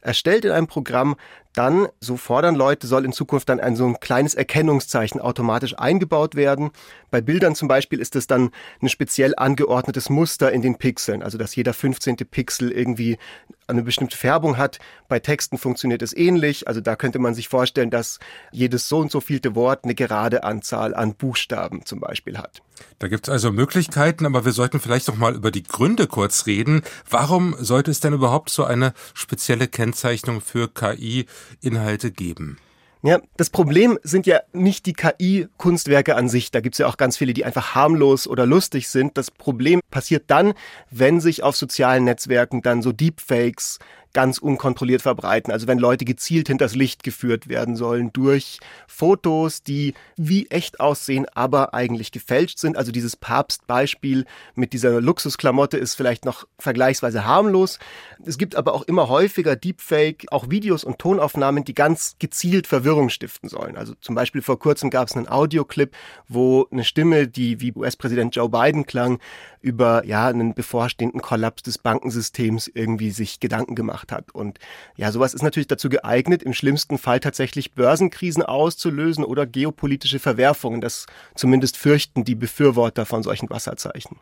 erstellt 0.09 0.47
in 0.47 0.53
einem 0.53 0.67
Programm, 0.67 1.17
dann, 1.55 1.89
so 2.01 2.17
fordern 2.17 2.55
Leute, 2.55 2.87
soll 2.87 3.05
in 3.05 3.13
Zukunft 3.13 3.49
dann 3.49 3.61
ein 3.61 3.77
so 3.77 3.85
ein 3.85 4.01
kleines 4.01 4.35
Erkennungszeichen 4.35 5.21
automatisch 5.21 5.79
eingebaut 5.79 6.35
werden. 6.35 6.71
Bei 7.11 7.21
Bildern 7.21 7.55
zum 7.55 7.69
Beispiel 7.69 8.01
ist 8.01 8.17
es 8.17 8.27
dann 8.27 8.51
ein 8.81 8.89
speziell 8.89 9.35
angeordnetes 9.37 10.09
Muster 10.09 10.53
in 10.53 10.63
den 10.63 10.79
Pixeln, 10.79 11.23
also 11.23 11.37
dass 11.37 11.57
jeder 11.57 11.75
15. 11.75 12.17
Pixel 12.31 12.71
irgendwie 12.71 13.19
eine 13.67 13.83
bestimmte 13.83 14.17
Färbung 14.17 14.57
hat. 14.57 14.79
Bei 15.09 15.19
Texten 15.19 15.59
funktioniert 15.59 16.01
es 16.01 16.17
ähnlich. 16.17 16.69
Also 16.69 16.81
da 16.81 16.97
könnte 16.97 17.19
man 17.19 17.35
sich 17.35 17.49
vorstellen, 17.49 17.91
dass 17.91 18.19
jedes 18.51 18.89
so 18.89 18.99
und 18.99 19.11
so 19.11 19.21
vielte 19.21 19.55
Wort 19.55 19.85
eine 19.85 19.95
gerade 19.95 20.45
Anzahl 20.45 20.95
an 20.95 21.15
Buchstaben 21.15 21.85
zum 21.85 22.01
Beispiel 22.01 22.39
hat. 22.39 22.63
Da 22.99 23.09
gibt's 23.09 23.29
also 23.29 23.53
Möglichkeiten, 23.53 24.27
aber 24.27 24.45
wir 24.45 24.53
sollten 24.53 24.81
vielleicht 24.81 25.09
noch 25.09 25.17
mal 25.17 25.35
über 25.35 25.51
die 25.51 25.63
Gründe 25.63 26.07
kurz 26.07 26.47
reden. 26.47 26.83
Warum 27.11 27.55
sollte 27.59 27.91
es 27.91 28.01
denn 28.01 28.13
überhaupt 28.13 28.51
so 28.51 28.65
eine 28.65 28.93
spezielle 29.15 29.69
Kennzeichnung 29.99 30.41
für 30.41 30.69
KI 30.69 31.27
Inhalte 31.61 32.13
geben. 32.13 32.59
Ja, 33.03 33.21
das 33.37 33.51
Problem 33.51 33.99
sind 34.03 34.27
ja 34.27 34.41
nicht 34.53 34.87
die 34.87 34.93
KI-Kunstwerke 34.93 36.17
an 36.17 36.29
sich. 36.29 36.51
Da 36.51 36.61
gibt's 36.61 36.79
ja 36.79 36.87
auch 36.87 36.97
ganz 36.97 37.17
viele, 37.17 37.33
die 37.33 37.45
einfach 37.45 37.75
harmlos 37.75 38.27
oder 38.29 38.47
lustig 38.47 38.89
sind. 38.89 39.17
Das 39.17 39.31
Problem 39.31 39.81
passiert 39.91 40.25
dann, 40.29 40.53
wenn 40.91 41.21
sich 41.21 41.43
auf 41.43 41.57
sozialen 41.57 42.05
Netzwerken 42.05 42.63
dann 42.63 42.83
so 42.83 42.93
Deepfakes 42.93 43.79
ganz 44.13 44.39
unkontrolliert 44.39 45.03
verbreiten. 45.03 45.53
Also 45.53 45.67
wenn 45.67 45.79
Leute 45.79 46.05
gezielt 46.05 46.49
hinters 46.49 46.75
Licht 46.75 47.03
geführt 47.03 47.49
werden 47.49 47.77
sollen 47.77 48.13
durch 48.13 48.59
Fotos, 48.87 49.63
die 49.63 49.95
wie 50.17 50.47
echt 50.49 50.81
aussehen, 50.81 51.27
aber 51.35 51.75
eigentlich 51.75 52.13
gefälscht 52.13 52.59
sind. 52.59 52.77
Also 52.77 52.93
dieses 52.93 53.17
Papstbeispiel 53.17 54.25
mit 54.55 54.73
dieser 54.73 55.01
Luxusklamotte 55.01 55.77
ist 55.77 55.95
vielleicht 55.95 56.25
noch 56.25 56.47
vergleichsweise 56.59 57.25
harmlos. 57.25 57.79
Es 58.25 58.39
gibt 58.39 58.57
aber 58.57 58.75
auch 58.75 58.83
immer 58.83 59.09
häufiger 59.09 59.57
Deepfake, 59.57 60.27
auch 60.31 60.51
Videos 60.51 60.85
und 60.85 60.99
Tonaufnahmen, 60.99 61.65
die 61.65 61.75
ganz 61.75 62.17
gezielt 62.19 62.67
Verwirrung 62.67 63.11
stiften 63.11 63.49
sollen. 63.49 63.77
Also 63.77 63.95
zum 64.01 64.15
Beispiel 64.15 64.43
vor 64.43 64.59
kurzem 64.59 64.91
gab 64.91 65.09
es 65.09 65.17
einen 65.17 65.29
Audioclip, 65.29 65.95
wo 66.29 66.67
eine 66.71 66.85
Stimme, 66.85 67.29
die 67.29 67.61
wie 67.61 67.73
US-Präsident 67.73 68.35
Joe 68.35 68.49
Biden 68.49 68.87
klang, 68.87 69.19
über 69.61 70.05
ja 70.05 70.29
einen 70.29 70.55
bevorstehenden 70.55 71.21
Kollaps 71.21 71.63
des 71.63 71.79
Bankensystems 71.79 72.69
irgendwie 72.69 73.11
sich 73.11 73.41
Gedanken 73.41 73.75
gemacht 73.75 74.13
hat. 74.13 74.35
Und 74.35 74.59
ja, 74.97 75.13
sowas 75.13 75.35
ist 75.35 75.43
natürlich 75.43 75.69
dazu 75.69 75.89
geeignet, 75.89 76.43
im 76.43 76.55
schlimmsten 76.55 76.99
Fall 76.99 77.21
tatsächlich 77.21 77.73
Börsenkrisen 77.73 78.43
auszulösen 78.43 79.25
oder 79.25 79.47
geopolitische 79.47 80.19
Verwerfungen. 80.19 80.81
Das 80.81 81.07
zumindest 81.35 81.77
fürchten 81.77 82.25
die 82.25 82.35
Befürworter 82.35 83.07
von 83.07 83.23
solchen 83.23 83.51
Wasserzeichen. 83.51 84.19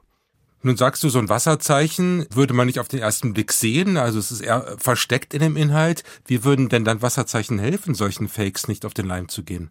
Nun 0.63 0.77
sagst 0.77 1.05
du, 1.05 1.09
so 1.09 1.19
ein 1.19 1.29
Wasserzeichen 1.29 2.27
würde 2.31 2.55
man 2.55 2.67
nicht 2.67 2.81
auf 2.81 2.89
den 2.89 2.99
ersten 2.99 3.33
Blick 3.33 3.53
sehen, 3.53 3.97
also 3.97 4.19
es 4.19 4.33
ist 4.33 4.41
eher 4.41 4.77
versteckt 4.79 5.33
in 5.33 5.41
dem 5.41 5.57
Inhalt. 5.57 6.03
Wie 6.25 6.43
würden 6.43 6.69
denn 6.69 6.85
dann 6.85 7.03
Wasserzeichen 7.03 7.59
helfen, 7.59 7.95
solchen 7.95 8.27
Fakes 8.27 8.67
nicht 8.67 8.85
auf 8.85 8.93
den 8.93 9.07
Leim 9.07 9.29
zu 9.29 9.45
gehen? 9.45 9.71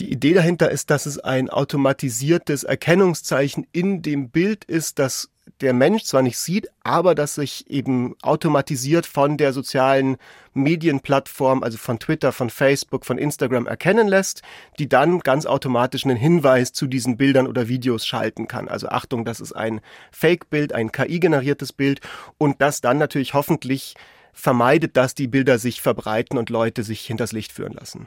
Die 0.00 0.10
Idee 0.10 0.34
dahinter 0.34 0.70
ist, 0.70 0.90
dass 0.90 1.06
es 1.06 1.18
ein 1.18 1.50
automatisiertes 1.50 2.64
Erkennungszeichen 2.64 3.66
in 3.72 4.02
dem 4.02 4.30
Bild 4.30 4.64
ist, 4.64 4.98
das 4.98 5.32
der 5.60 5.72
Mensch 5.72 6.04
zwar 6.04 6.22
nicht 6.22 6.38
sieht, 6.38 6.68
aber 6.82 7.14
das 7.14 7.36
sich 7.36 7.68
eben 7.70 8.14
automatisiert 8.22 9.06
von 9.06 9.36
der 9.36 9.52
sozialen 9.52 10.16
Medienplattform, 10.54 11.62
also 11.62 11.78
von 11.78 11.98
Twitter, 11.98 12.32
von 12.32 12.50
Facebook, 12.50 13.04
von 13.04 13.18
Instagram 13.18 13.66
erkennen 13.66 14.08
lässt, 14.08 14.42
die 14.78 14.88
dann 14.88 15.20
ganz 15.20 15.46
automatisch 15.46 16.04
einen 16.04 16.16
Hinweis 16.16 16.72
zu 16.72 16.86
diesen 16.86 17.16
Bildern 17.16 17.46
oder 17.46 17.68
Videos 17.68 18.06
schalten 18.06 18.48
kann. 18.48 18.68
Also 18.68 18.88
Achtung, 18.88 19.24
das 19.24 19.40
ist 19.40 19.52
ein 19.52 19.80
Fake-Bild, 20.10 20.72
ein 20.72 20.92
KI-generiertes 20.92 21.72
Bild 21.72 22.00
und 22.38 22.60
das 22.60 22.80
dann 22.80 22.98
natürlich 22.98 23.34
hoffentlich 23.34 23.94
vermeidet, 24.32 24.96
dass 24.96 25.14
die 25.14 25.28
Bilder 25.28 25.58
sich 25.58 25.80
verbreiten 25.80 26.38
und 26.38 26.50
Leute 26.50 26.82
sich 26.82 27.06
hinters 27.06 27.32
Licht 27.32 27.52
führen 27.52 27.74
lassen. 27.74 28.06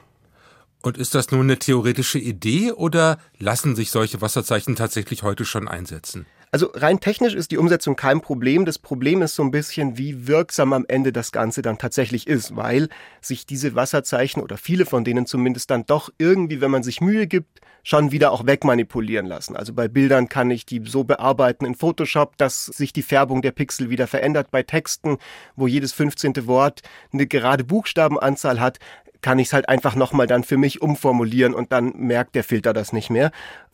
Und 0.86 1.00
ist 1.00 1.15
das 1.15 1.32
nun 1.32 1.42
eine 1.42 1.58
theoretische 1.58 2.20
Idee 2.20 2.72
oder 2.72 3.18
lassen 3.39 3.75
sich 3.75 3.89
solche 3.89 4.22
Wasserzeichen 4.22 4.75
tatsächlich 4.75 5.24
heute 5.24 5.44
schon 5.44 5.68
einsetzen? 5.68 6.27
Also 6.51 6.70
rein 6.75 7.00
technisch 7.00 7.34
ist 7.34 7.50
die 7.50 7.58
Umsetzung 7.58 7.96
kein 7.96 8.22
Problem. 8.22 8.65
Das 8.65 8.77
Problem 8.77 9.24
ist 9.24 9.34
so 9.34 9.42
ein 9.42 9.50
bisschen, 9.50 9.98
wie 9.98 10.27
wirksam 10.27 10.74
am 10.74 10.86
Ende 10.88 11.12
das 11.12 11.32
Ganze 11.32 11.63
dann 11.63 11.80
tatsächlich 11.80 12.27
ist, 12.27 12.56
weil 12.56 12.89
sich 13.20 13.48
diese 13.48 13.74
Wasserzeichen 13.74 14.44
oder 14.44 14.58
viele 14.58 14.86
von 14.86 15.04
denen 15.04 15.25
zumindest 15.25 15.72
dann 15.72 15.88
doch 15.88 16.12
irgendwie, 16.20 16.62
wenn 16.62 16.70
man 16.70 16.84
sich 16.84 17.01
Mühe 17.01 17.25
gibt, 17.25 17.62
schon 17.82 18.12
wieder 18.12 18.32
auch 18.32 18.46
wegmanipulieren 18.46 19.25
lassen. 19.27 19.56
Also 19.56 19.74
bei 19.74 19.88
Bildern 19.88 20.27
kann 20.27 20.50
ich 20.50 20.65
die 20.65 20.82
so 20.86 21.04
bearbeiten 21.04 21.65
in 21.65 21.75
Photoshop, 21.75 22.38
dass 22.38 22.65
sich 22.65 22.94
die 22.94 23.04
Färbung 23.04 23.42
der 23.42 23.51
Pixel 23.51 23.89
wieder 23.89 24.08
verändert. 24.08 24.50
Bei 24.50 24.63
Texten, 24.63 25.18
wo 25.56 25.68
jedes 25.68 25.94
15. 25.94 26.48
Wort 26.48 26.82
eine 27.12 27.27
gerade 27.27 27.63
Buchstabenanzahl 27.63 28.60
hat, 28.60 28.80
kann 29.25 29.39
ich 29.39 29.48
es 29.48 29.53
halt 29.53 29.70
einfach 29.70 29.96
nochmal 29.96 30.27
dann 30.27 30.44
für 30.44 30.55
mich 30.55 30.84
umformulieren 30.84 31.55
und 31.55 31.72
dann 31.72 31.94
merkt 31.96 32.36
der 32.36 32.44
Filter 32.44 32.74
das 32.74 32.94
nicht 32.94 33.10
mehr. 33.10 33.32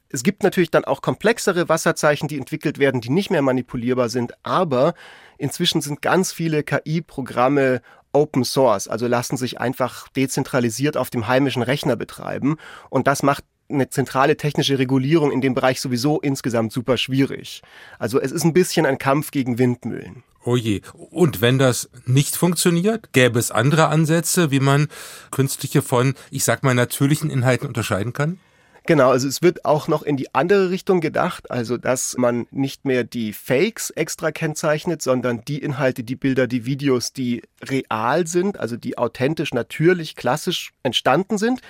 Es 0.08 0.24
gibt 0.24 0.44
natürlich 0.44 0.72
dann 0.72 0.86
auch 0.86 1.02
komplexere 1.02 1.68
Wasserzeichen, 1.68 2.30
die 2.30 2.38
entwickelt 2.38 2.80
werden, 2.80 3.02
die 3.02 3.10
nicht 3.10 3.32
mehr 3.32 3.42
manipulierbar 3.42 4.08
sind, 4.08 4.32
aber 4.44 4.94
inzwischen 5.38 5.82
sind 5.82 6.02
ganz 6.02 6.32
viele 6.32 6.64
KI-Programme 6.64 7.82
Open 8.14 8.46
Source, 8.46 8.88
also 8.88 9.08
lassen 9.08 9.36
sich 9.36 9.60
einfach 9.60 10.08
dezentralisiert 10.08 10.96
auf 10.96 11.10
dem 11.10 11.28
heimischen 11.28 11.64
Rechner 11.64 11.98
betreiben 11.98 12.56
und 12.90 13.08
das 13.08 13.22
macht 13.22 13.44
eine 13.70 13.90
zentrale 13.90 14.38
technische 14.38 14.80
Regulierung 14.80 15.34
in 15.34 15.42
dem 15.42 15.54
Bereich 15.54 15.82
sowieso 15.82 16.22
insgesamt 16.22 16.72
super 16.72 16.96
schwierig. 16.96 17.62
Also 18.00 18.22
es 18.22 18.32
ist 18.32 18.46
ein 18.46 18.54
bisschen 18.54 18.86
ein 18.86 18.98
Kampf 18.98 19.32
gegen 19.32 19.58
Windmühlen. 19.58 20.24
Oh 20.44 20.56
je. 20.56 20.82
Und 21.12 21.42
wenn 21.42 21.60
das 21.60 21.90
nicht 22.06 22.36
funktioniert, 22.36 23.14
gäbe 23.14 23.38
es 23.38 23.52
andere 23.52 23.88
Ansätze, 23.88 24.50
wie 24.50 24.60
man 24.60 24.88
künstliche 25.30 25.82
von, 25.82 26.16
ich 26.32 26.44
sag 26.44 26.64
mal, 26.64 26.74
natürlichen 26.74 27.30
Inhalten 27.30 27.68
unterscheiden 27.68 28.14
kann? 28.14 28.40
Genau, 28.88 29.12
also 29.12 29.28
es 29.28 29.44
wird 29.44 29.64
auch 29.64 29.88
noch 29.88 30.02
in 30.02 30.18
die 30.18 30.34
andere 30.34 30.72
Richtung 30.72 31.02
gedacht, 31.02 31.52
also 31.52 31.78
dass 31.78 32.18
man 32.18 32.48
nicht 32.50 32.84
mehr 32.84 33.04
die 33.04 33.32
Fakes 33.32 33.92
extra 33.92 34.32
kennzeichnet, 34.32 35.04
sondern 35.04 35.46
die 35.46 35.60
Inhalte, 35.60 36.04
die 36.04 36.16
Bilder, 36.16 36.48
die 36.48 36.66
Videos, 36.66 37.14
die 37.14 37.44
real 37.64 38.26
sind, 38.26 38.60
also 38.60 38.78
die 38.78 38.98
authentisch, 38.98 39.54
natürlich, 39.54 40.16
klassisch 40.16 40.74
entstanden 40.82 41.38
sind. 41.38 41.62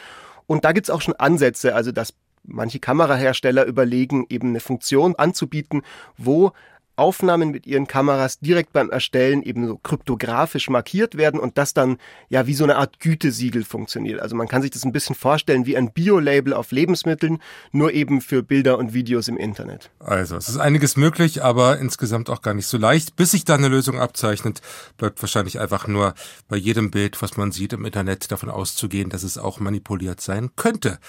Und 0.48 0.64
da 0.64 0.72
gibt's 0.72 0.90
auch 0.90 1.02
schon 1.02 1.16
Ansätze, 1.16 1.76
also 1.76 1.92
dass 1.92 2.14
manche 2.44 2.80
Kamerahersteller 2.80 3.66
überlegen, 3.66 4.26
eben 4.30 4.50
eine 4.50 4.62
Funktion 4.62 5.16
anzubieten, 5.16 5.82
wo 6.18 6.54
Aufnahmen 6.96 7.52
mit 7.52 7.66
ihren 7.66 7.88
Kameras 7.88 8.40
direkt 8.40 8.74
beim 8.74 8.90
Erstellen 8.90 9.44
eben 9.44 9.68
so 9.68 9.78
kryptografisch 9.78 10.70
markiert 10.70 11.18
werden 11.18 11.40
und 11.40 11.58
das 11.58 11.74
dann 11.74 11.98
ja 12.30 12.48
wie 12.48 12.54
so 12.54 12.64
eine 12.64 12.76
Art 12.76 13.00
Gütesiegel 13.00 13.64
funktioniert. 13.64 14.22
Also 14.22 14.36
man 14.36 14.48
kann 14.48 14.62
sich 14.62 14.72
das 14.72 14.84
ein 14.84 14.92
bisschen 14.92 15.16
vorstellen 15.16 15.66
wie 15.66 15.78
ein 15.78 15.92
Bio-Label 15.92 16.54
auf 16.54 16.72
Lebensmitteln, 16.72 17.40
nur 17.72 17.94
eben 17.94 18.22
für 18.22 18.44
Bilder 18.44 18.78
und 18.78 18.94
Videos 18.94 19.28
im 19.28 19.38
Internet. 19.38 19.90
Also 20.00 20.36
es 20.36 20.50
ist 20.50 20.58
einiges 20.58 20.98
möglich, 20.98 21.44
aber 21.44 21.80
insgesamt 21.80 22.30
auch 22.30 22.42
gar 22.42 22.54
nicht 22.54 22.68
so 22.68 22.78
leicht. 22.78 23.16
Bis 23.16 23.32
sich 23.32 23.46
da 23.46 23.56
eine 23.56 23.68
Lösung 23.68 24.00
abzeichnet, 24.00 24.62
bleibt 24.98 25.22
wahrscheinlich 25.22 25.60
einfach 25.60 25.88
nur 25.88 26.14
bei 26.48 26.58
jedem 26.58 26.92
Bild, 26.92 27.22
was 27.22 27.38
man 27.38 27.52
sieht 27.52 27.74
im 27.74 27.86
Internet, 27.86 28.32
davon 28.32 28.50
auszugehen, 28.50 29.10
dass 29.10 29.24
es 29.24 29.38
auch 29.38 29.60
manipuliert 29.60 30.22
sein 30.22 30.52
könnte. 30.56 31.00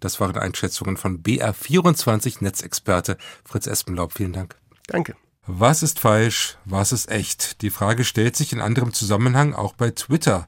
Das 0.00 0.20
waren 0.20 0.36
Einschätzungen 0.36 0.96
von 0.96 1.22
BR24 1.22 2.38
Netzexperte 2.40 3.16
Fritz 3.44 3.66
Espenlaub. 3.66 4.12
Vielen 4.12 4.32
Dank. 4.32 4.56
Danke. 4.86 5.14
Was 5.44 5.82
ist 5.82 5.98
falsch, 5.98 6.56
was 6.64 6.92
ist 6.92 7.10
echt? 7.10 7.62
Die 7.62 7.70
Frage 7.70 8.04
stellt 8.04 8.36
sich 8.36 8.52
in 8.52 8.60
anderem 8.60 8.92
Zusammenhang 8.92 9.54
auch 9.54 9.72
bei 9.72 9.90
Twitter. 9.90 10.46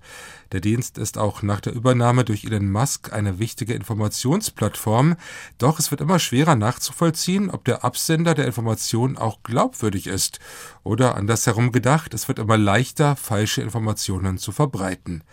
Der 0.52 0.60
Dienst 0.60 0.98
ist 0.98 1.18
auch 1.18 1.42
nach 1.42 1.58
der 1.58 1.72
Übernahme 1.72 2.24
durch 2.24 2.44
Elon 2.44 2.70
Musk 2.70 3.12
eine 3.12 3.40
wichtige 3.40 3.74
Informationsplattform, 3.74 5.16
doch 5.58 5.80
es 5.80 5.90
wird 5.90 6.00
immer 6.00 6.20
schwerer 6.20 6.54
nachzuvollziehen, 6.54 7.50
ob 7.50 7.64
der 7.64 7.82
Absender 7.82 8.34
der 8.34 8.46
Information 8.46 9.18
auch 9.18 9.42
glaubwürdig 9.42 10.06
ist. 10.06 10.38
Oder 10.84 11.16
andersherum 11.16 11.72
gedacht, 11.72 12.14
es 12.14 12.28
wird 12.28 12.38
immer 12.38 12.56
leichter, 12.56 13.16
falsche 13.16 13.62
Informationen 13.62 14.38
zu 14.38 14.52
verbreiten. 14.52 15.24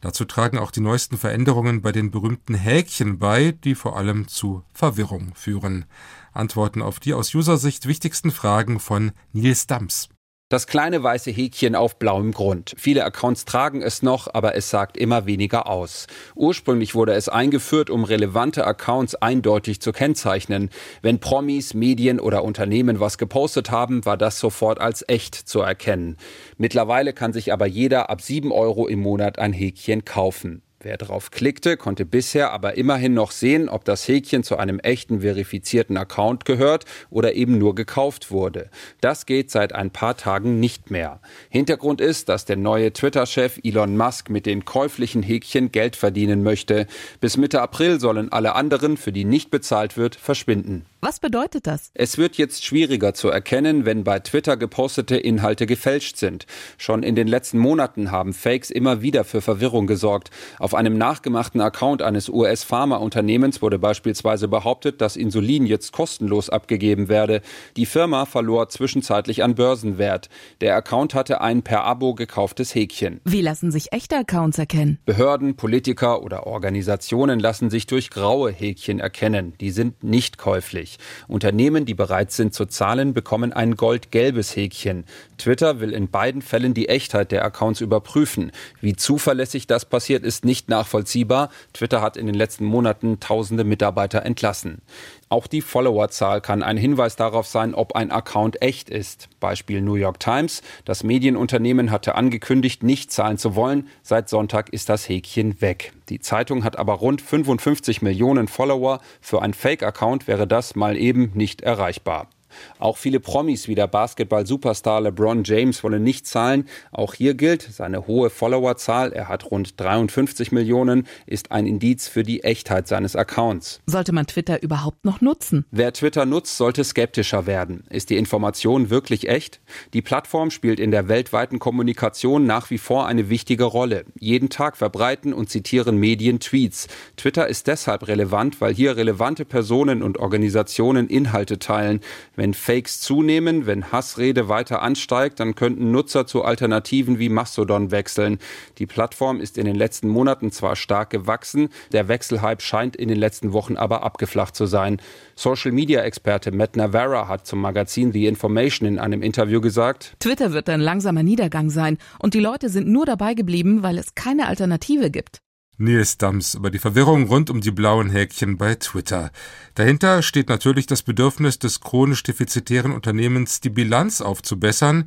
Dazu 0.00 0.24
tragen 0.24 0.58
auch 0.58 0.70
die 0.70 0.80
neuesten 0.80 1.18
Veränderungen 1.18 1.82
bei 1.82 1.92
den 1.92 2.10
berühmten 2.10 2.54
Häkchen 2.54 3.18
bei, 3.18 3.52
die 3.52 3.74
vor 3.74 3.96
allem 3.96 4.28
zu 4.28 4.64
Verwirrung 4.72 5.34
führen. 5.34 5.84
Antworten 6.32 6.80
auf 6.80 7.00
die 7.00 7.12
aus 7.12 7.34
User-Sicht 7.34 7.86
wichtigsten 7.86 8.30
Fragen 8.30 8.80
von 8.80 9.12
Nils 9.32 9.66
Dams. 9.66 10.08
Das 10.50 10.66
kleine 10.66 11.00
weiße 11.00 11.30
Häkchen 11.30 11.76
auf 11.76 11.96
blauem 12.00 12.32
Grund. 12.32 12.74
Viele 12.76 13.04
Accounts 13.04 13.44
tragen 13.44 13.82
es 13.82 14.02
noch, 14.02 14.26
aber 14.34 14.56
es 14.56 14.68
sagt 14.68 14.96
immer 14.96 15.24
weniger 15.24 15.68
aus. 15.68 16.08
Ursprünglich 16.34 16.96
wurde 16.96 17.12
es 17.12 17.28
eingeführt, 17.28 17.88
um 17.88 18.02
relevante 18.02 18.66
Accounts 18.66 19.14
eindeutig 19.14 19.80
zu 19.80 19.92
kennzeichnen. 19.92 20.70
Wenn 21.02 21.20
Promis, 21.20 21.72
Medien 21.72 22.18
oder 22.18 22.42
Unternehmen 22.42 22.98
was 22.98 23.16
gepostet 23.16 23.70
haben, 23.70 24.04
war 24.04 24.16
das 24.16 24.40
sofort 24.40 24.80
als 24.80 25.04
echt 25.06 25.36
zu 25.36 25.60
erkennen. 25.60 26.16
Mittlerweile 26.58 27.12
kann 27.12 27.32
sich 27.32 27.52
aber 27.52 27.66
jeder 27.66 28.10
ab 28.10 28.20
7 28.20 28.50
Euro 28.50 28.88
im 28.88 28.98
Monat 28.98 29.38
ein 29.38 29.52
Häkchen 29.52 30.04
kaufen. 30.04 30.62
Wer 30.82 30.96
drauf 30.96 31.30
klickte, 31.30 31.76
konnte 31.76 32.06
bisher 32.06 32.52
aber 32.52 32.78
immerhin 32.78 33.12
noch 33.12 33.32
sehen, 33.32 33.68
ob 33.68 33.84
das 33.84 34.08
Häkchen 34.08 34.42
zu 34.42 34.56
einem 34.56 34.78
echten 34.78 35.20
verifizierten 35.20 35.98
Account 35.98 36.46
gehört 36.46 36.86
oder 37.10 37.34
eben 37.34 37.58
nur 37.58 37.74
gekauft 37.74 38.30
wurde. 38.30 38.70
Das 39.02 39.26
geht 39.26 39.50
seit 39.50 39.74
ein 39.74 39.90
paar 39.90 40.16
Tagen 40.16 40.58
nicht 40.58 40.90
mehr. 40.90 41.20
Hintergrund 41.50 42.00
ist, 42.00 42.30
dass 42.30 42.46
der 42.46 42.56
neue 42.56 42.94
Twitter-Chef 42.94 43.60
Elon 43.62 43.94
Musk 43.94 44.30
mit 44.30 44.46
den 44.46 44.64
käuflichen 44.64 45.22
Häkchen 45.22 45.70
Geld 45.70 45.96
verdienen 45.96 46.42
möchte. 46.42 46.86
Bis 47.20 47.36
Mitte 47.36 47.60
April 47.60 48.00
sollen 48.00 48.32
alle 48.32 48.54
anderen, 48.54 48.96
für 48.96 49.12
die 49.12 49.26
nicht 49.26 49.50
bezahlt 49.50 49.98
wird, 49.98 50.14
verschwinden. 50.14 50.86
Was 51.02 51.18
bedeutet 51.18 51.66
das? 51.66 51.92
Es 51.94 52.18
wird 52.18 52.36
jetzt 52.36 52.62
schwieriger 52.62 53.14
zu 53.14 53.30
erkennen, 53.30 53.86
wenn 53.86 54.04
bei 54.04 54.18
Twitter 54.18 54.58
gepostete 54.58 55.16
Inhalte 55.16 55.64
gefälscht 55.64 56.18
sind. 56.18 56.44
Schon 56.76 57.02
in 57.02 57.14
den 57.14 57.26
letzten 57.26 57.58
Monaten 57.58 58.10
haben 58.10 58.34
Fakes 58.34 58.70
immer 58.70 59.00
wieder 59.00 59.24
für 59.24 59.40
Verwirrung 59.40 59.86
gesorgt. 59.86 60.30
Auf 60.58 60.69
einem 60.74 60.98
nachgemachten 60.98 61.60
Account 61.60 62.02
eines 62.02 62.28
US-Pharmaunternehmens 62.28 63.62
wurde 63.62 63.78
beispielsweise 63.78 64.48
behauptet, 64.48 65.00
dass 65.00 65.16
Insulin 65.16 65.66
jetzt 65.66 65.92
kostenlos 65.92 66.50
abgegeben 66.50 67.08
werde. 67.08 67.42
Die 67.76 67.86
Firma 67.86 68.26
verlor 68.26 68.68
zwischenzeitlich 68.68 69.42
an 69.42 69.54
Börsenwert. 69.54 70.28
Der 70.60 70.76
Account 70.76 71.14
hatte 71.14 71.40
ein 71.40 71.62
per 71.62 71.84
Abo 71.84 72.14
gekauftes 72.14 72.74
Häkchen. 72.74 73.20
Wie 73.24 73.40
lassen 73.40 73.70
sich 73.70 73.92
echte 73.92 74.16
Accounts 74.16 74.58
erkennen? 74.58 74.98
Behörden, 75.06 75.56
Politiker 75.56 76.22
oder 76.22 76.46
Organisationen 76.46 77.40
lassen 77.40 77.70
sich 77.70 77.86
durch 77.86 78.10
graue 78.10 78.50
Häkchen 78.50 79.00
erkennen. 79.00 79.54
Die 79.60 79.70
sind 79.70 80.04
nicht 80.04 80.38
käuflich. 80.38 80.98
Unternehmen, 81.28 81.86
die 81.86 81.94
bereit 81.94 82.32
sind 82.32 82.54
zu 82.54 82.66
zahlen, 82.66 83.14
bekommen 83.14 83.52
ein 83.52 83.76
goldgelbes 83.76 84.56
Häkchen. 84.56 85.04
Twitter 85.38 85.80
will 85.80 85.92
in 85.92 86.10
beiden 86.10 86.42
Fällen 86.42 86.74
die 86.74 86.88
Echtheit 86.88 87.32
der 87.32 87.44
Accounts 87.44 87.80
überprüfen. 87.80 88.52
Wie 88.80 88.94
zuverlässig 88.94 89.66
das 89.66 89.84
passiert, 89.84 90.24
ist 90.24 90.44
nicht 90.44 90.59
nachvollziehbar. 90.68 91.50
Twitter 91.72 92.02
hat 92.02 92.16
in 92.16 92.26
den 92.26 92.34
letzten 92.34 92.64
Monaten 92.64 93.20
tausende 93.20 93.64
Mitarbeiter 93.64 94.24
entlassen. 94.24 94.82
Auch 95.28 95.46
die 95.46 95.60
Followerzahl 95.60 96.40
kann 96.40 96.62
ein 96.62 96.76
Hinweis 96.76 97.14
darauf 97.14 97.46
sein, 97.46 97.74
ob 97.74 97.94
ein 97.94 98.10
Account 98.10 98.62
echt 98.62 98.90
ist. 98.90 99.28
Beispiel 99.38 99.80
New 99.80 99.94
York 99.94 100.18
Times. 100.18 100.62
Das 100.84 101.04
Medienunternehmen 101.04 101.92
hatte 101.92 102.16
angekündigt, 102.16 102.82
nicht 102.82 103.12
zahlen 103.12 103.38
zu 103.38 103.54
wollen. 103.54 103.88
Seit 104.02 104.28
Sonntag 104.28 104.70
ist 104.70 104.88
das 104.88 105.08
Häkchen 105.08 105.60
weg. 105.60 105.92
Die 106.08 106.18
Zeitung 106.18 106.64
hat 106.64 106.78
aber 106.78 106.94
rund 106.94 107.22
55 107.22 108.02
Millionen 108.02 108.48
Follower. 108.48 109.00
Für 109.20 109.42
ein 109.42 109.54
Fake-Account 109.54 110.26
wäre 110.26 110.48
das 110.48 110.74
mal 110.74 110.96
eben 110.96 111.30
nicht 111.34 111.60
erreichbar. 111.60 112.28
Auch 112.78 112.96
viele 112.96 113.20
Promis 113.20 113.68
wie 113.68 113.74
der 113.74 113.86
Basketball-Superstar 113.86 115.00
LeBron 115.00 115.44
James 115.44 115.82
wollen 115.84 116.02
nicht 116.02 116.26
zahlen. 116.26 116.66
Auch 116.92 117.14
hier 117.14 117.34
gilt, 117.34 117.62
seine 117.62 118.06
hohe 118.06 118.30
Followerzahl, 118.30 119.12
er 119.12 119.28
hat 119.28 119.50
rund 119.50 119.80
53 119.80 120.52
Millionen, 120.52 121.06
ist 121.26 121.52
ein 121.52 121.66
Indiz 121.66 122.08
für 122.08 122.22
die 122.22 122.42
Echtheit 122.42 122.88
seines 122.88 123.16
Accounts. 123.16 123.80
Sollte 123.86 124.12
man 124.12 124.26
Twitter 124.26 124.62
überhaupt 124.62 125.04
noch 125.04 125.20
nutzen? 125.20 125.64
Wer 125.70 125.92
Twitter 125.92 126.26
nutzt, 126.26 126.56
sollte 126.56 126.84
skeptischer 126.84 127.46
werden. 127.46 127.84
Ist 127.90 128.10
die 128.10 128.16
Information 128.16 128.90
wirklich 128.90 129.28
echt? 129.28 129.60
Die 129.92 130.02
Plattform 130.02 130.50
spielt 130.50 130.80
in 130.80 130.90
der 130.90 131.08
weltweiten 131.08 131.58
Kommunikation 131.58 132.46
nach 132.46 132.70
wie 132.70 132.78
vor 132.78 133.06
eine 133.06 133.28
wichtige 133.28 133.64
Rolle. 133.64 134.04
Jeden 134.18 134.50
Tag 134.50 134.76
verbreiten 134.76 135.32
und 135.32 135.50
zitieren 135.50 135.96
Medien 135.96 136.40
Tweets. 136.40 136.88
Twitter 137.16 137.48
ist 137.48 137.66
deshalb 137.66 138.08
relevant, 138.08 138.60
weil 138.60 138.74
hier 138.74 138.96
relevante 138.96 139.44
Personen 139.44 140.02
und 140.02 140.18
Organisationen 140.18 141.08
Inhalte 141.08 141.58
teilen. 141.58 142.00
Wenn 142.40 142.54
Fakes 142.54 143.02
zunehmen, 143.02 143.66
wenn 143.66 143.92
Hassrede 143.92 144.48
weiter 144.48 144.80
ansteigt, 144.80 145.40
dann 145.40 145.54
könnten 145.54 145.90
Nutzer 145.90 146.26
zu 146.26 146.42
Alternativen 146.42 147.18
wie 147.18 147.28
Mastodon 147.28 147.90
wechseln. 147.90 148.38
Die 148.78 148.86
Plattform 148.86 149.42
ist 149.42 149.58
in 149.58 149.66
den 149.66 149.76
letzten 149.76 150.08
Monaten 150.08 150.50
zwar 150.50 150.74
stark 150.74 151.10
gewachsen, 151.10 151.68
der 151.92 152.08
Wechselhype 152.08 152.62
scheint 152.62 152.96
in 152.96 153.08
den 153.08 153.18
letzten 153.18 153.52
Wochen 153.52 153.76
aber 153.76 154.04
abgeflacht 154.04 154.56
zu 154.56 154.64
sein. 154.64 155.02
Social-Media-Experte 155.34 156.50
Matt 156.50 156.76
Navarra 156.76 157.28
hat 157.28 157.46
zum 157.46 157.60
Magazin 157.60 158.10
The 158.10 158.24
Information 158.24 158.88
in 158.88 158.98
einem 158.98 159.20
Interview 159.20 159.60
gesagt, 159.60 160.14
Twitter 160.18 160.54
wird 160.54 160.70
ein 160.70 160.80
langsamer 160.80 161.22
Niedergang 161.22 161.68
sein 161.68 161.98
und 162.20 162.32
die 162.32 162.40
Leute 162.40 162.70
sind 162.70 162.88
nur 162.88 163.04
dabei 163.04 163.34
geblieben, 163.34 163.82
weil 163.82 163.98
es 163.98 164.14
keine 164.14 164.46
Alternative 164.46 165.10
gibt. 165.10 165.42
Nils 165.80 166.18
Dams 166.18 166.54
über 166.54 166.70
die 166.70 166.78
Verwirrung 166.78 167.26
rund 167.26 167.48
um 167.50 167.60
die 167.60 167.70
blauen 167.70 168.10
Häkchen 168.10 168.58
bei 168.58 168.74
Twitter. 168.74 169.30
Dahinter 169.74 170.22
steht 170.22 170.48
natürlich 170.48 170.86
das 170.86 171.02
Bedürfnis 171.02 171.58
des 171.58 171.80
chronisch 171.80 172.22
defizitären 172.22 172.92
Unternehmens, 172.92 173.60
die 173.60 173.70
Bilanz 173.70 174.20
aufzubessern. 174.20 175.06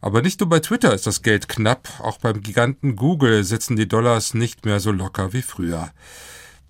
Aber 0.00 0.20
nicht 0.20 0.40
nur 0.40 0.48
bei 0.48 0.60
Twitter 0.60 0.92
ist 0.92 1.06
das 1.06 1.22
Geld 1.22 1.48
knapp, 1.48 1.88
auch 2.00 2.18
beim 2.18 2.40
Giganten 2.42 2.96
Google 2.96 3.44
sitzen 3.44 3.76
die 3.76 3.88
Dollars 3.88 4.34
nicht 4.34 4.64
mehr 4.64 4.80
so 4.80 4.90
locker 4.92 5.32
wie 5.32 5.42
früher. 5.42 5.90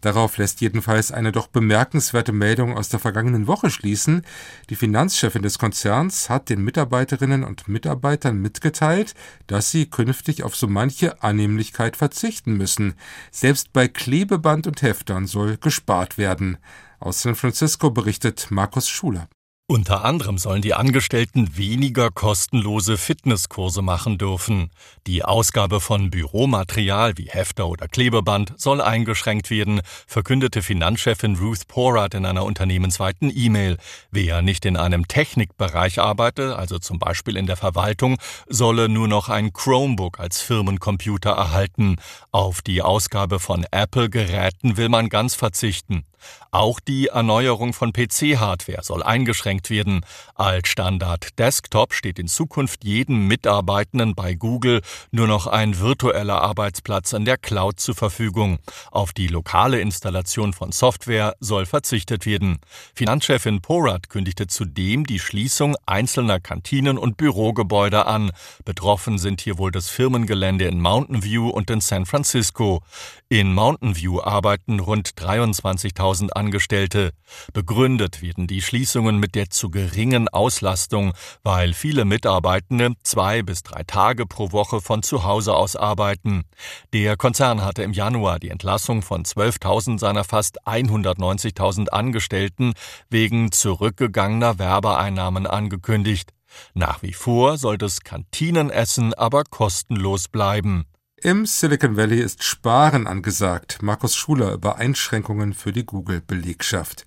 Darauf 0.01 0.37
lässt 0.37 0.61
jedenfalls 0.61 1.11
eine 1.11 1.33
doch 1.33 1.49
bemerkenswerte 1.49 2.33
Meldung 2.33 2.77
aus 2.77 2.89
der 2.89 3.01
vergangenen 3.01 3.47
Woche 3.47 3.71
schließen. 3.71 4.23
Die 4.71 4.77
Finanzchefin 4.77 5.43
des 5.43 5.59
Konzerns 5.59 6.31
hat 6.31 6.49
den 6.51 6.63
Mitarbeiterinnen 6.63 7.43
und 7.43 7.69
Mitarbeitern 7.69 8.41
mitgeteilt, 8.41 9.15
dass 9.47 9.71
sie 9.71 9.87
künftig 9.87 10.45
auf 10.45 10.55
so 10.55 10.69
manche 10.69 11.23
Annehmlichkeit 11.23 11.97
verzichten 11.97 12.57
müssen. 12.57 12.95
Selbst 13.31 13.73
bei 13.73 13.89
Klebeband 13.89 14.67
und 14.67 14.83
Heftern 14.83 15.27
soll 15.27 15.57
gespart 15.57 16.19
werden. 16.19 16.59
Aus 17.01 17.23
San 17.23 17.35
Francisco 17.35 17.91
berichtet 17.91 18.49
Markus 18.51 18.89
Schuler. 18.89 19.29
Unter 19.71 20.03
anderem 20.03 20.39
sollen 20.39 20.63
die 20.63 20.73
Angestellten 20.73 21.59
weniger 21.59 22.11
kostenlose 22.11 22.97
Fitnesskurse 22.97 23.83
machen 23.83 24.17
dürfen. 24.17 24.71
Die 25.07 25.27
Ausgabe 25.27 25.83
von 25.83 26.09
Büromaterial 26.09 27.19
wie 27.19 27.29
Hefter 27.29 27.69
oder 27.69 27.87
Klebeband 27.87 28.55
soll 28.57 28.81
eingeschränkt 28.81 29.51
werden, 29.51 29.83
verkündete 30.07 30.63
Finanzchefin 30.63 31.37
Ruth 31.37 31.69
Porat 31.69 32.15
in 32.15 32.25
einer 32.25 32.47
unternehmensweiten 32.47 33.31
E-Mail. 33.31 33.77
Wer 34.11 34.41
nicht 34.41 34.65
in 34.65 34.79
einem 34.79 35.07
Technikbereich 35.07 35.99
arbeite, 35.99 36.57
also 36.57 36.79
zum 36.79 36.99
Beispiel 36.99 37.37
in 37.37 37.45
der 37.45 37.59
Verwaltung, 37.59 38.17
solle 38.47 38.89
nur 38.89 39.07
noch 39.07 39.29
ein 39.29 39.53
Chromebook 39.53 40.19
als 40.19 40.41
Firmencomputer 40.41 41.33
erhalten. 41.33 41.97
Auf 42.31 42.63
die 42.63 42.81
Ausgabe 42.81 43.39
von 43.39 43.67
Apple-Geräten 43.71 44.79
will 44.79 44.89
man 44.89 45.11
ganz 45.11 45.35
verzichten. 45.35 46.07
Auch 46.51 46.81
die 46.81 47.09
Erneuerung 47.09 47.73
von 47.73 47.93
PC-Hardware 47.93 48.83
soll 48.83 49.03
eingeschränkt 49.03 49.71
werden. 49.71 50.01
Als 50.35 50.69
Standard 50.69 51.39
Desktop 51.39 51.93
steht 51.93 52.19
in 52.19 52.27
Zukunft 52.27 52.85
jedem 52.85 53.27
Mitarbeitenden 53.29 54.15
bei 54.15 54.35
Google 54.35 54.81
nur 55.11 55.27
noch 55.27 55.47
ein 55.47 55.79
virtueller 55.79 56.41
Arbeitsplatz 56.43 57.13
in 57.13 57.25
der 57.25 57.37
Cloud 57.37 57.81
zur 57.81 57.95
Verfügung. 57.95 58.59
Auf 58.91 59.13
die 59.13 59.27
lokale 59.27 59.81
Installation 59.81 60.53
von 60.53 60.73
Software 60.73 61.37
soll 61.41 61.67
verzichtet 61.67 62.27
werden. 62.27 62.59
Finanzchefin 62.95 63.61
Porat 63.61 64.09
kündigte 64.09 64.47
zudem 64.47 65.05
die 65.05 65.19
Schließung 65.19 65.77
einzelner 65.87 66.41
Kantinen 66.41 66.99
und 66.99 67.17
Bürogebäude 67.17 68.07
an. 68.07 68.31
Betroffen 68.65 69.19
sind 69.19 69.41
hier 69.41 69.59
wohl 69.59 69.71
das 69.71 69.89
Firmengelände 69.89 70.65
in 70.65 70.81
Mountain 70.81 71.23
View 71.23 71.49
und 71.49 71.71
in 71.71 71.81
San 71.81 72.07
Francisco. 72.07 72.83
In 73.29 73.53
Mountain 73.53 73.97
View 73.97 74.21
arbeiten 74.21 74.81
rund 74.81 75.11
23.000 75.11 76.08
Angestellte. 76.33 77.13
Begründet 77.53 78.23
werden 78.23 78.47
die 78.47 78.63
Schließungen 78.63 79.19
mit 79.19 79.35
der 79.35 79.51
zu 79.51 79.71
geringen 79.71 80.29
Auslastung, 80.29 81.13
weil 81.43 81.75
viele 81.75 82.05
Mitarbeitende 82.05 82.95
zwei 83.03 83.43
bis 83.43 83.63
drei 83.63 83.83
Tage 83.85 84.27
pro 84.27 84.53
Woche 84.53 84.81
von 84.81 85.03
zu 85.03 85.25
Hause 85.25 85.55
aus 85.55 85.77
arbeiten. 85.77 86.45
Der 86.93 87.17
Konzern 87.17 87.65
hatte 87.65 87.83
im 87.83 87.93
Januar 87.93 88.39
die 88.39 88.49
Entlassung 88.49 89.03
von 89.03 89.25
12.000 89.25 89.99
seiner 89.99 90.25
fast 90.25 90.67
190.000 90.67 91.89
Angestellten 91.91 92.73
wegen 93.11 93.53
zurückgegangener 93.53 94.59
Werbeeinnahmen 94.59 95.47
angekündigt. 95.47 96.33
Nach 96.75 97.03
wie 97.03 97.13
vor 97.13 97.59
soll 97.59 97.79
das 97.79 98.01
Kantinenessen 98.01 99.15
aber 99.15 99.45
kostenlos 99.45 100.29
bleiben. 100.29 100.88
Im 101.21 101.47
Silicon 101.47 101.97
Valley 101.97 102.21
ist 102.21 102.45
Sparen 102.45 103.09
angesagt. 103.09 103.83
Markus 103.83 104.15
Schuler 104.15 104.53
über 104.53 104.77
Einschränkungen 104.77 105.53
für 105.53 105.73
die 105.73 105.85
Google-Belegschaft. 105.85 107.07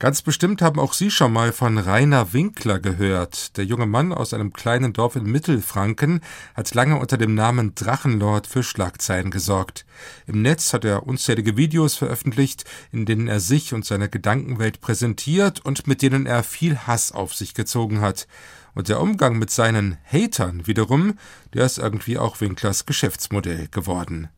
Ganz 0.00 0.22
bestimmt 0.22 0.60
haben 0.60 0.80
auch 0.80 0.92
Sie 0.92 1.08
schon 1.08 1.32
mal 1.32 1.52
von 1.52 1.78
Rainer 1.78 2.32
Winkler 2.32 2.80
gehört. 2.80 3.56
Der 3.56 3.64
junge 3.64 3.86
Mann 3.86 4.12
aus 4.12 4.34
einem 4.34 4.52
kleinen 4.52 4.92
Dorf 4.92 5.14
in 5.14 5.22
Mittelfranken 5.22 6.20
hat 6.54 6.74
lange 6.74 6.98
unter 6.98 7.16
dem 7.16 7.36
Namen 7.36 7.76
Drachenlord 7.76 8.48
für 8.48 8.64
Schlagzeilen 8.64 9.30
gesorgt. 9.30 9.86
Im 10.26 10.42
Netz 10.42 10.72
hat 10.72 10.84
er 10.84 11.06
unzählige 11.06 11.56
Videos 11.56 11.94
veröffentlicht, 11.94 12.64
in 12.90 13.06
denen 13.06 13.28
er 13.28 13.38
sich 13.38 13.72
und 13.72 13.84
seine 13.84 14.08
Gedankenwelt 14.08 14.80
präsentiert 14.80 15.64
und 15.64 15.86
mit 15.86 16.02
denen 16.02 16.26
er 16.26 16.42
viel 16.42 16.76
Hass 16.76 17.12
auf 17.12 17.34
sich 17.34 17.54
gezogen 17.54 18.00
hat. 18.00 18.26
Und 18.74 18.88
der 18.88 19.00
Umgang 19.00 19.38
mit 19.38 19.50
seinen 19.50 19.98
Hatern 20.04 20.66
wiederum, 20.66 21.14
der 21.54 21.64
ist 21.64 21.78
irgendwie 21.78 22.18
auch 22.18 22.40
Winklers 22.40 22.86
Geschäftsmodell 22.86 23.68
geworden. 23.68 24.28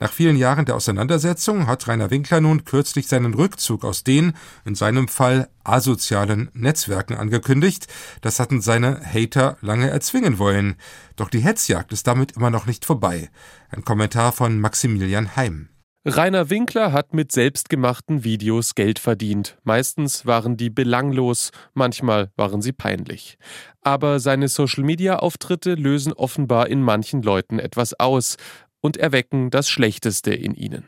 Nach 0.00 0.12
vielen 0.12 0.36
Jahren 0.36 0.64
der 0.64 0.76
Auseinandersetzung 0.76 1.66
hat 1.66 1.88
Rainer 1.88 2.10
Winkler 2.10 2.40
nun 2.40 2.64
kürzlich 2.64 3.08
seinen 3.08 3.34
Rückzug 3.34 3.84
aus 3.84 4.04
den, 4.04 4.34
in 4.64 4.76
seinem 4.76 5.08
Fall, 5.08 5.48
asozialen 5.64 6.50
Netzwerken 6.54 7.14
angekündigt. 7.16 7.88
Das 8.20 8.38
hatten 8.38 8.60
seine 8.60 9.00
Hater 9.04 9.56
lange 9.60 9.90
erzwingen 9.90 10.38
wollen. 10.38 10.76
Doch 11.16 11.28
die 11.28 11.40
Hetzjagd 11.40 11.92
ist 11.92 12.06
damit 12.06 12.32
immer 12.32 12.50
noch 12.50 12.66
nicht 12.66 12.84
vorbei. 12.84 13.28
Ein 13.70 13.84
Kommentar 13.84 14.32
von 14.32 14.60
Maximilian 14.60 15.34
Heim. 15.34 15.68
Rainer 16.10 16.48
Winkler 16.48 16.92
hat 16.92 17.12
mit 17.12 17.32
selbstgemachten 17.32 18.24
Videos 18.24 18.74
Geld 18.74 18.98
verdient. 18.98 19.58
Meistens 19.62 20.24
waren 20.24 20.56
die 20.56 20.70
belanglos, 20.70 21.50
manchmal 21.74 22.30
waren 22.34 22.62
sie 22.62 22.72
peinlich. 22.72 23.36
Aber 23.82 24.18
seine 24.18 24.48
Social-Media-Auftritte 24.48 25.74
lösen 25.74 26.14
offenbar 26.14 26.68
in 26.68 26.80
manchen 26.80 27.20
Leuten 27.22 27.58
etwas 27.58 27.92
aus 28.00 28.38
und 28.80 28.96
erwecken 28.96 29.50
das 29.50 29.68
Schlechteste 29.68 30.32
in 30.32 30.54
ihnen. 30.54 30.84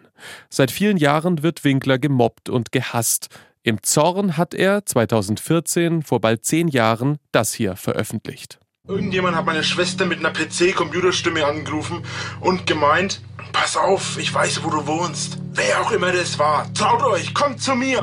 Seit 0.49 0.71
vielen 0.71 0.97
Jahren 0.97 1.43
wird 1.43 1.65
Winkler 1.65 1.99
gemobbt 1.99 2.49
und 2.49 2.73
gehasst. 2.73 3.29
Im 3.63 3.83
Zorn 3.83 4.39
hat 4.39 4.55
er 4.55 4.87
2014, 4.87 6.03
vor 6.03 6.23
bald 6.23 6.47
zehn 6.47 6.67
Jahren, 6.67 7.19
das 7.31 7.53
hier 7.53 7.77
veröffentlicht. 7.77 8.59
Irgendjemand 8.89 9.37
hat 9.37 9.45
meine 9.45 9.63
Schwester 9.63 10.07
mit 10.07 10.21
einer 10.21 10.33
PC-Computerstimme 10.33 11.45
angerufen 11.45 12.03
und 12.41 12.67
gemeint, 12.67 13.21
pass 13.53 13.77
auf, 13.77 14.19
ich 14.19 14.33
weiß, 14.33 14.63
wo 14.65 14.71
du 14.71 14.87
wohnst. 14.87 15.39
Wer 15.53 15.81
auch 15.81 15.93
immer 15.93 16.13
das 16.13 16.39
war, 16.39 16.73
traut 16.75 17.03
euch, 17.03 17.35
kommt 17.35 17.61
zu 17.61 17.75
mir. 17.75 18.03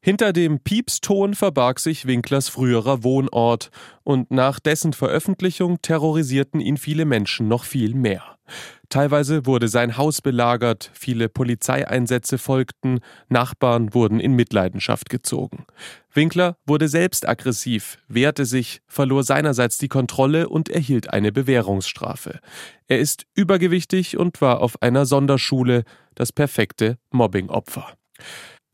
Hinter 0.00 0.32
dem 0.32 0.58
Piepston 0.58 1.34
verbarg 1.34 1.78
sich 1.78 2.06
Winklers 2.06 2.48
früherer 2.48 3.04
Wohnort, 3.04 3.70
und 4.02 4.30
nach 4.32 4.58
dessen 4.58 4.92
Veröffentlichung 4.92 5.80
terrorisierten 5.80 6.60
ihn 6.60 6.76
viele 6.76 7.04
Menschen 7.04 7.46
noch 7.46 7.64
viel 7.64 7.94
mehr. 7.94 8.31
Teilweise 8.88 9.46
wurde 9.46 9.68
sein 9.68 9.96
Haus 9.96 10.20
belagert, 10.20 10.90
viele 10.92 11.28
Polizeieinsätze 11.28 12.36
folgten, 12.36 13.00
Nachbarn 13.28 13.94
wurden 13.94 14.20
in 14.20 14.34
Mitleidenschaft 14.34 15.08
gezogen. 15.08 15.64
Winkler 16.12 16.56
wurde 16.66 16.88
selbst 16.88 17.26
aggressiv, 17.26 17.98
wehrte 18.08 18.44
sich, 18.44 18.82
verlor 18.86 19.24
seinerseits 19.24 19.78
die 19.78 19.88
Kontrolle 19.88 20.48
und 20.48 20.68
erhielt 20.68 21.10
eine 21.10 21.32
Bewährungsstrafe. 21.32 22.40
Er 22.86 22.98
ist 22.98 23.24
übergewichtig 23.34 24.18
und 24.18 24.40
war 24.42 24.60
auf 24.60 24.82
einer 24.82 25.06
Sonderschule, 25.06 25.84
das 26.14 26.32
perfekte 26.32 26.98
Mobbingopfer. 27.10 27.94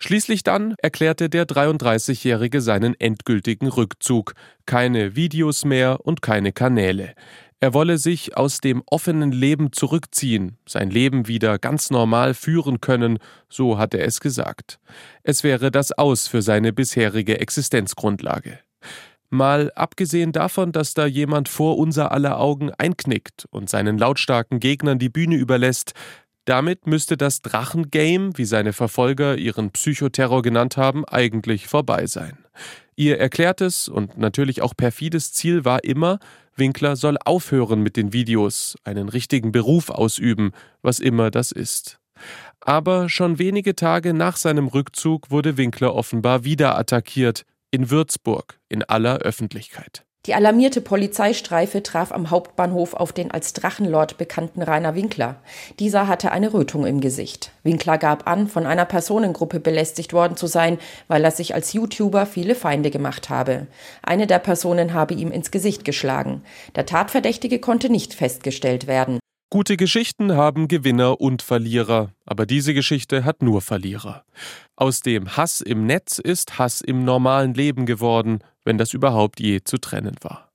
Schließlich 0.01 0.45
dann 0.45 0.77
erklärte 0.81 1.29
der 1.29 1.45
33-Jährige 1.45 2.61
seinen 2.61 2.95
endgültigen 3.01 3.67
Rückzug. 3.67 4.35
Keine 4.65 5.17
Videos 5.17 5.65
mehr 5.65 6.07
und 6.07 6.23
keine 6.23 6.53
Kanäle. 6.53 7.15
Er 7.61 7.75
wolle 7.75 7.99
sich 7.99 8.37
aus 8.37 8.59
dem 8.59 8.83
offenen 8.87 9.33
Leben 9.33 9.73
zurückziehen, 9.73 10.59
sein 10.67 10.91
Leben 10.91 11.27
wieder 11.27 11.59
ganz 11.59 11.91
normal 11.91 12.35
führen 12.35 12.81
können, 12.81 13.19
so 13.49 13.79
hat 13.79 13.95
er 13.95 14.07
es 14.07 14.21
gesagt. 14.21 14.79
Es 15.25 15.43
wäre 15.43 15.73
das 15.73 15.91
Aus 15.91 16.29
für 16.29 16.41
seine 16.41 16.73
bisherige 16.73 17.41
Existenzgrundlage. 17.41 18.61
Mal 19.31 19.73
abgesehen 19.75 20.31
davon, 20.31 20.71
dass 20.71 20.95
da 20.95 21.05
jemand 21.05 21.49
vor 21.49 21.79
unser 21.79 22.13
aller 22.13 22.39
Augen 22.39 22.71
einknickt 22.71 23.47
und 23.51 23.69
seinen 23.69 23.99
lautstarken 23.99 24.61
Gegnern 24.61 25.01
die 25.01 25.11
Bühne 25.11 25.35
überlässt, 25.35 25.93
damit 26.45 26.87
müsste 26.87 27.19
das 27.19 27.43
Drachengame, 27.43 28.31
wie 28.37 28.47
seine 28.47 28.73
Verfolger 28.73 29.37
ihren 29.37 29.71
Psychoterror 29.73 30.41
genannt 30.43 30.79
haben, 30.79 31.05
eigentlich 31.05 31.67
vorbei 31.67 32.07
sein. 32.07 32.39
Ihr 32.97 33.19
erklärtes 33.19 33.89
und 33.89 34.17
natürlich 34.17 34.63
auch 34.63 34.75
perfides 34.75 35.33
Ziel 35.33 35.67
war 35.67 35.85
immer, 35.85 36.21
Winkler 36.59 36.97
soll 36.97 37.17
aufhören 37.25 37.83
mit 37.83 37.97
den 37.97 38.13
Videos, 38.13 38.77
einen 38.85 39.09
richtigen 39.09 39.53
Beruf 39.53 39.91
ausüben, 39.91 40.53
was 40.83 40.99
immer 40.99 41.31
das 41.31 41.53
ist. 41.53 41.99
Aber 42.61 43.09
schon 43.09 43.39
wenige 43.39 43.77
Tage 43.77 44.13
nach 44.13 44.37
seinem 44.37 44.67
Rückzug 44.67 45.31
wurde 45.31 45.57
Winkler 45.57 45.95
offenbar 45.95 46.45
wieder 46.45 46.77
attackiert, 46.79 47.45
in 47.71 47.91
Würzburg, 47.91 48.59
in 48.69 48.83
aller 48.83 49.19
Öffentlichkeit. 49.19 50.08
Die 50.27 50.35
alarmierte 50.35 50.81
Polizeistreife 50.81 51.83
traf 51.83 52.13
am 52.13 52.31
Hauptbahnhof 52.31 52.95
auf 52.95 53.13
den 53.13 53.31
als 53.31 53.53
Drachenlord 53.53 54.19
bekannten 54.19 54.63
Rainer 54.63 54.95
Winkler. 54.95 55.41
Dieser 55.79 56.09
hatte 56.09 56.33
eine 56.33 56.53
Rötung 56.53 56.85
im 56.87 57.01
Gesicht. 57.01 57.53
Winkler 57.63 57.99
gab 57.99 58.29
an, 58.29 58.49
von 58.49 58.67
einer 58.67 58.85
Personengruppe 58.85 59.61
belästigt 59.61 60.13
worden 60.13 60.37
zu 60.37 60.47
sein, 60.47 60.79
weil 61.07 61.25
er 61.25 61.31
sich 61.31 61.55
als 61.55 61.73
YouTuber 61.73 62.27
viele 62.27 62.55
Feinde 62.55 62.91
gemacht 62.91 63.31
habe. 63.31 63.69
Eine 64.03 64.27
der 64.27 64.41
Personen 64.41 64.93
habe 64.93 65.15
ihm 65.15 65.31
ins 65.31 65.51
Gesicht 65.51 65.85
geschlagen. 65.85 66.43
Der 66.75 66.85
Tatverdächtige 66.85 67.59
konnte 67.59 67.89
nicht 67.89 68.13
festgestellt 68.13 68.87
werden. 68.87 69.21
Gute 69.51 69.79
Geschichten 69.79 70.37
haben 70.37 70.69
Gewinner 70.69 71.23
und 71.23 71.41
Verlierer, 71.41 72.13
aber 72.27 72.45
diese 72.45 72.75
Geschichte 72.75 73.25
hat 73.25 73.41
nur 73.41 73.63
Verlierer. 73.63 74.25
Aus 74.77 75.01
dem 75.01 75.39
Hass 75.39 75.63
im 75.63 75.87
Netz 75.87 76.19
ist 76.19 76.59
Hass 76.59 76.83
im 76.83 77.03
normalen 77.03 77.55
Leben 77.55 77.87
geworden, 77.87 78.41
wenn 78.69 78.79
das 78.79 78.93
überhaupt 78.93 79.41
je 79.41 79.63
zu 79.65 79.79
trennen 79.79 80.15
war. 80.21 80.53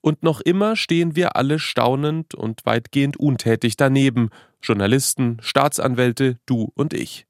Und 0.00 0.22
noch 0.22 0.40
immer 0.42 0.76
stehen 0.76 1.16
wir 1.16 1.36
alle 1.36 1.58
staunend 1.58 2.34
und 2.34 2.66
weitgehend 2.66 3.16
untätig 3.16 3.76
daneben, 3.76 4.28
Journalisten, 4.60 5.38
Staatsanwälte, 5.40 6.36
du 6.46 6.72
und 6.74 6.92
ich. 6.92 7.26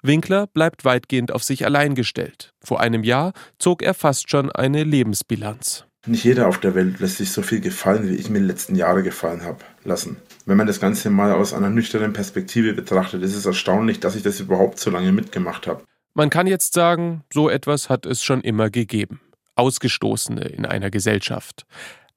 Winkler 0.00 0.46
bleibt 0.46 0.84
weitgehend 0.84 1.32
auf 1.32 1.42
sich 1.42 1.66
allein 1.66 1.94
gestellt. 1.94 2.54
Vor 2.62 2.80
einem 2.80 3.02
Jahr 3.02 3.32
zog 3.58 3.82
er 3.82 3.94
fast 3.94 4.30
schon 4.30 4.52
eine 4.52 4.84
Lebensbilanz. 4.84 5.86
Nicht 6.06 6.24
jeder 6.24 6.46
auf 6.48 6.58
der 6.58 6.74
Welt 6.74 7.00
lässt 7.00 7.16
sich 7.16 7.32
so 7.32 7.42
viel 7.42 7.60
gefallen, 7.60 8.08
wie 8.08 8.14
ich 8.14 8.30
mir 8.30 8.38
die 8.38 8.46
letzten 8.46 8.76
Jahre 8.76 9.02
gefallen 9.02 9.42
habe, 9.42 9.64
lassen. 9.82 10.18
Wenn 10.46 10.56
man 10.56 10.66
das 10.66 10.78
Ganze 10.78 11.10
mal 11.10 11.32
aus 11.32 11.52
einer 11.52 11.70
nüchternen 11.70 12.12
Perspektive 12.12 12.74
betrachtet, 12.74 13.22
ist 13.22 13.34
es 13.34 13.46
erstaunlich, 13.46 14.00
dass 14.00 14.14
ich 14.14 14.22
das 14.22 14.38
überhaupt 14.38 14.78
so 14.78 14.90
lange 14.90 15.10
mitgemacht 15.10 15.66
habe. 15.66 15.82
Man 16.14 16.30
kann 16.30 16.46
jetzt 16.46 16.74
sagen, 16.74 17.24
so 17.32 17.48
etwas 17.48 17.90
hat 17.90 18.06
es 18.06 18.22
schon 18.22 18.40
immer 18.42 18.70
gegeben. 18.70 19.20
Ausgestoßene 19.56 20.42
in 20.42 20.66
einer 20.66 20.90
Gesellschaft. 20.90 21.66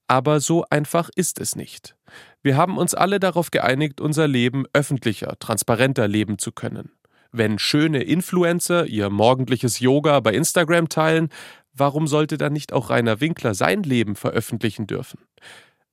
Aber 0.06 0.40
so 0.40 0.64
einfach 0.70 1.10
ist 1.14 1.38
es 1.38 1.54
nicht. 1.54 1.94
Wir 2.42 2.56
haben 2.56 2.78
uns 2.78 2.94
alle 2.94 3.20
darauf 3.20 3.50
geeinigt, 3.50 4.00
unser 4.00 4.26
Leben 4.26 4.64
öffentlicher, 4.72 5.38
transparenter 5.38 6.08
leben 6.08 6.38
zu 6.38 6.52
können. 6.52 6.92
Wenn 7.30 7.58
schöne 7.58 8.02
Influencer 8.02 8.86
ihr 8.86 9.10
morgendliches 9.10 9.80
Yoga 9.80 10.20
bei 10.20 10.32
Instagram 10.32 10.88
teilen, 10.88 11.28
warum 11.74 12.06
sollte 12.06 12.38
dann 12.38 12.54
nicht 12.54 12.72
auch 12.72 12.88
Rainer 12.88 13.20
Winkler 13.20 13.54
sein 13.54 13.82
Leben 13.82 14.16
veröffentlichen 14.16 14.86
dürfen? 14.86 15.20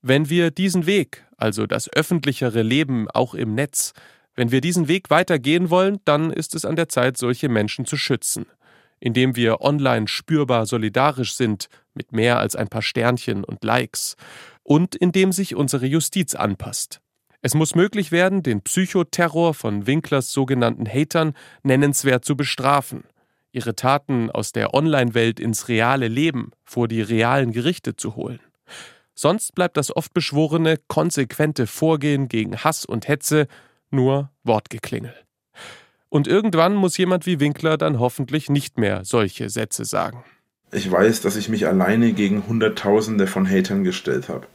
Wenn 0.02 0.30
wir 0.30 0.52
diesen 0.52 0.86
Weg, 0.86 1.26
also 1.36 1.66
das 1.68 1.92
öffentlichere 1.92 2.62
Leben 2.62 3.10
auch 3.10 3.34
im 3.34 3.54
Netz, 3.54 3.94
wenn 4.36 4.52
wir 4.52 4.62
diesen 4.62 4.88
Weg 4.88 5.10
weitergehen 5.10 5.70
wollen, 5.70 6.00
dann 6.06 6.32
ist 6.32 6.56
es 6.56 6.66
an 6.66 6.76
der 6.76 6.90
Zeit, 6.90 7.18
solche 7.18 7.50
Menschen 7.50 7.86
zu 7.86 7.98
schützen. 7.98 8.46
Indem 9.00 9.36
wir 9.36 9.62
online 9.62 10.08
spürbar 10.08 10.66
solidarisch 10.66 11.36
sind, 11.36 11.70
mit 11.94 12.12
mehr 12.12 12.40
als 12.40 12.56
ein 12.56 12.68
paar 12.68 12.82
Sternchen 12.82 13.44
und 13.44 13.64
Likes. 13.64 14.16
Und 14.64 14.96
indem 14.96 15.32
sich 15.32 15.56
unsere 15.56 15.86
Justiz 15.86 16.36
anpasst. 16.36 17.02
Es 17.42 17.54
muss 17.54 17.76
möglich 17.76 18.12
werden, 18.12 18.42
den 18.42 18.62
Psychoterror 18.62 19.54
von 19.54 19.86
Winklers 19.86 20.32
sogenannten 20.32 20.88
Hatern 20.88 21.34
nennenswert 21.62 22.26
zu 22.26 22.36
bestrafen, 22.36 23.04
ihre 23.52 23.76
Taten 23.76 24.32
aus 24.32 24.52
der 24.52 24.74
Online-Welt 24.74 25.40
ins 25.40 25.68
reale 25.68 26.08
Leben 26.08 26.52
vor 26.64 26.88
die 26.88 27.02
realen 27.02 27.52
Gerichte 27.52 27.96
zu 27.96 28.16
holen. 28.16 28.40
Sonst 29.14 29.56
bleibt 29.56 29.78
das 29.78 29.96
oft 29.96 30.14
beschworene, 30.14 30.78
konsequente 30.88 31.68
Vorgehen 31.68 32.28
gegen 32.28 32.58
Hass 32.58 32.84
und 32.84 33.08
Hetze 33.08 33.48
nur 33.92 34.32
Wortgeklingel. 34.44 35.25
Und 36.16 36.30
irgendwann 36.30 36.76
muss 36.76 36.96
jemand 36.96 37.26
wie 37.26 37.42
Winkler 37.42 37.78
dann 37.78 38.00
hoffentlich 38.00 38.50
nicht 38.50 38.78
mehr 38.78 39.04
solche 39.04 39.50
Sätze 39.50 39.84
sagen. 39.84 40.24
Ich 40.72 40.90
weiß, 40.90 41.20
dass 41.20 41.36
ich 41.36 41.50
mich 41.50 41.68
alleine 41.68 42.14
gegen 42.14 42.48
Hunderttausende 42.48 43.28
von 43.28 43.46
Hatern 43.46 43.84
gestellt 43.84 44.30
habe. 44.30 44.48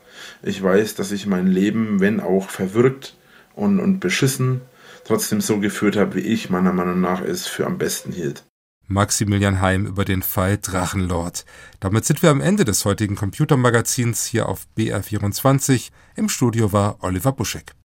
Ich 0.42 0.62
weiß, 0.62 0.94
dass 0.94 1.12
ich 1.12 1.26
mein 1.26 1.46
Leben, 1.46 2.00
wenn 2.00 2.20
auch 2.20 2.48
verwirrt 2.48 3.14
und, 3.54 3.78
und 3.78 4.00
beschissen, 4.00 4.62
trotzdem 5.04 5.42
so 5.42 5.60
geführt 5.60 5.96
habe, 5.96 6.14
wie 6.14 6.20
ich 6.20 6.48
meiner 6.48 6.72
Meinung 6.72 7.02
nach 7.02 7.20
es 7.20 7.46
für 7.46 7.66
am 7.66 7.76
besten 7.76 8.10
hielt. 8.10 8.42
Maximilian 8.88 9.60
Heim 9.60 9.84
über 9.84 10.06
den 10.06 10.22
Fall 10.22 10.56
Drachenlord. 10.56 11.44
Damit 11.78 12.06
sind 12.06 12.22
wir 12.22 12.30
am 12.30 12.40
Ende 12.40 12.64
des 12.64 12.86
heutigen 12.86 13.16
Computermagazins 13.16 14.24
hier 14.24 14.48
auf 14.48 14.66
BR24. 14.78 15.90
Im 16.16 16.30
Studio 16.30 16.72
war 16.72 16.96
Oliver 17.02 17.32
Buschek. 17.32 17.74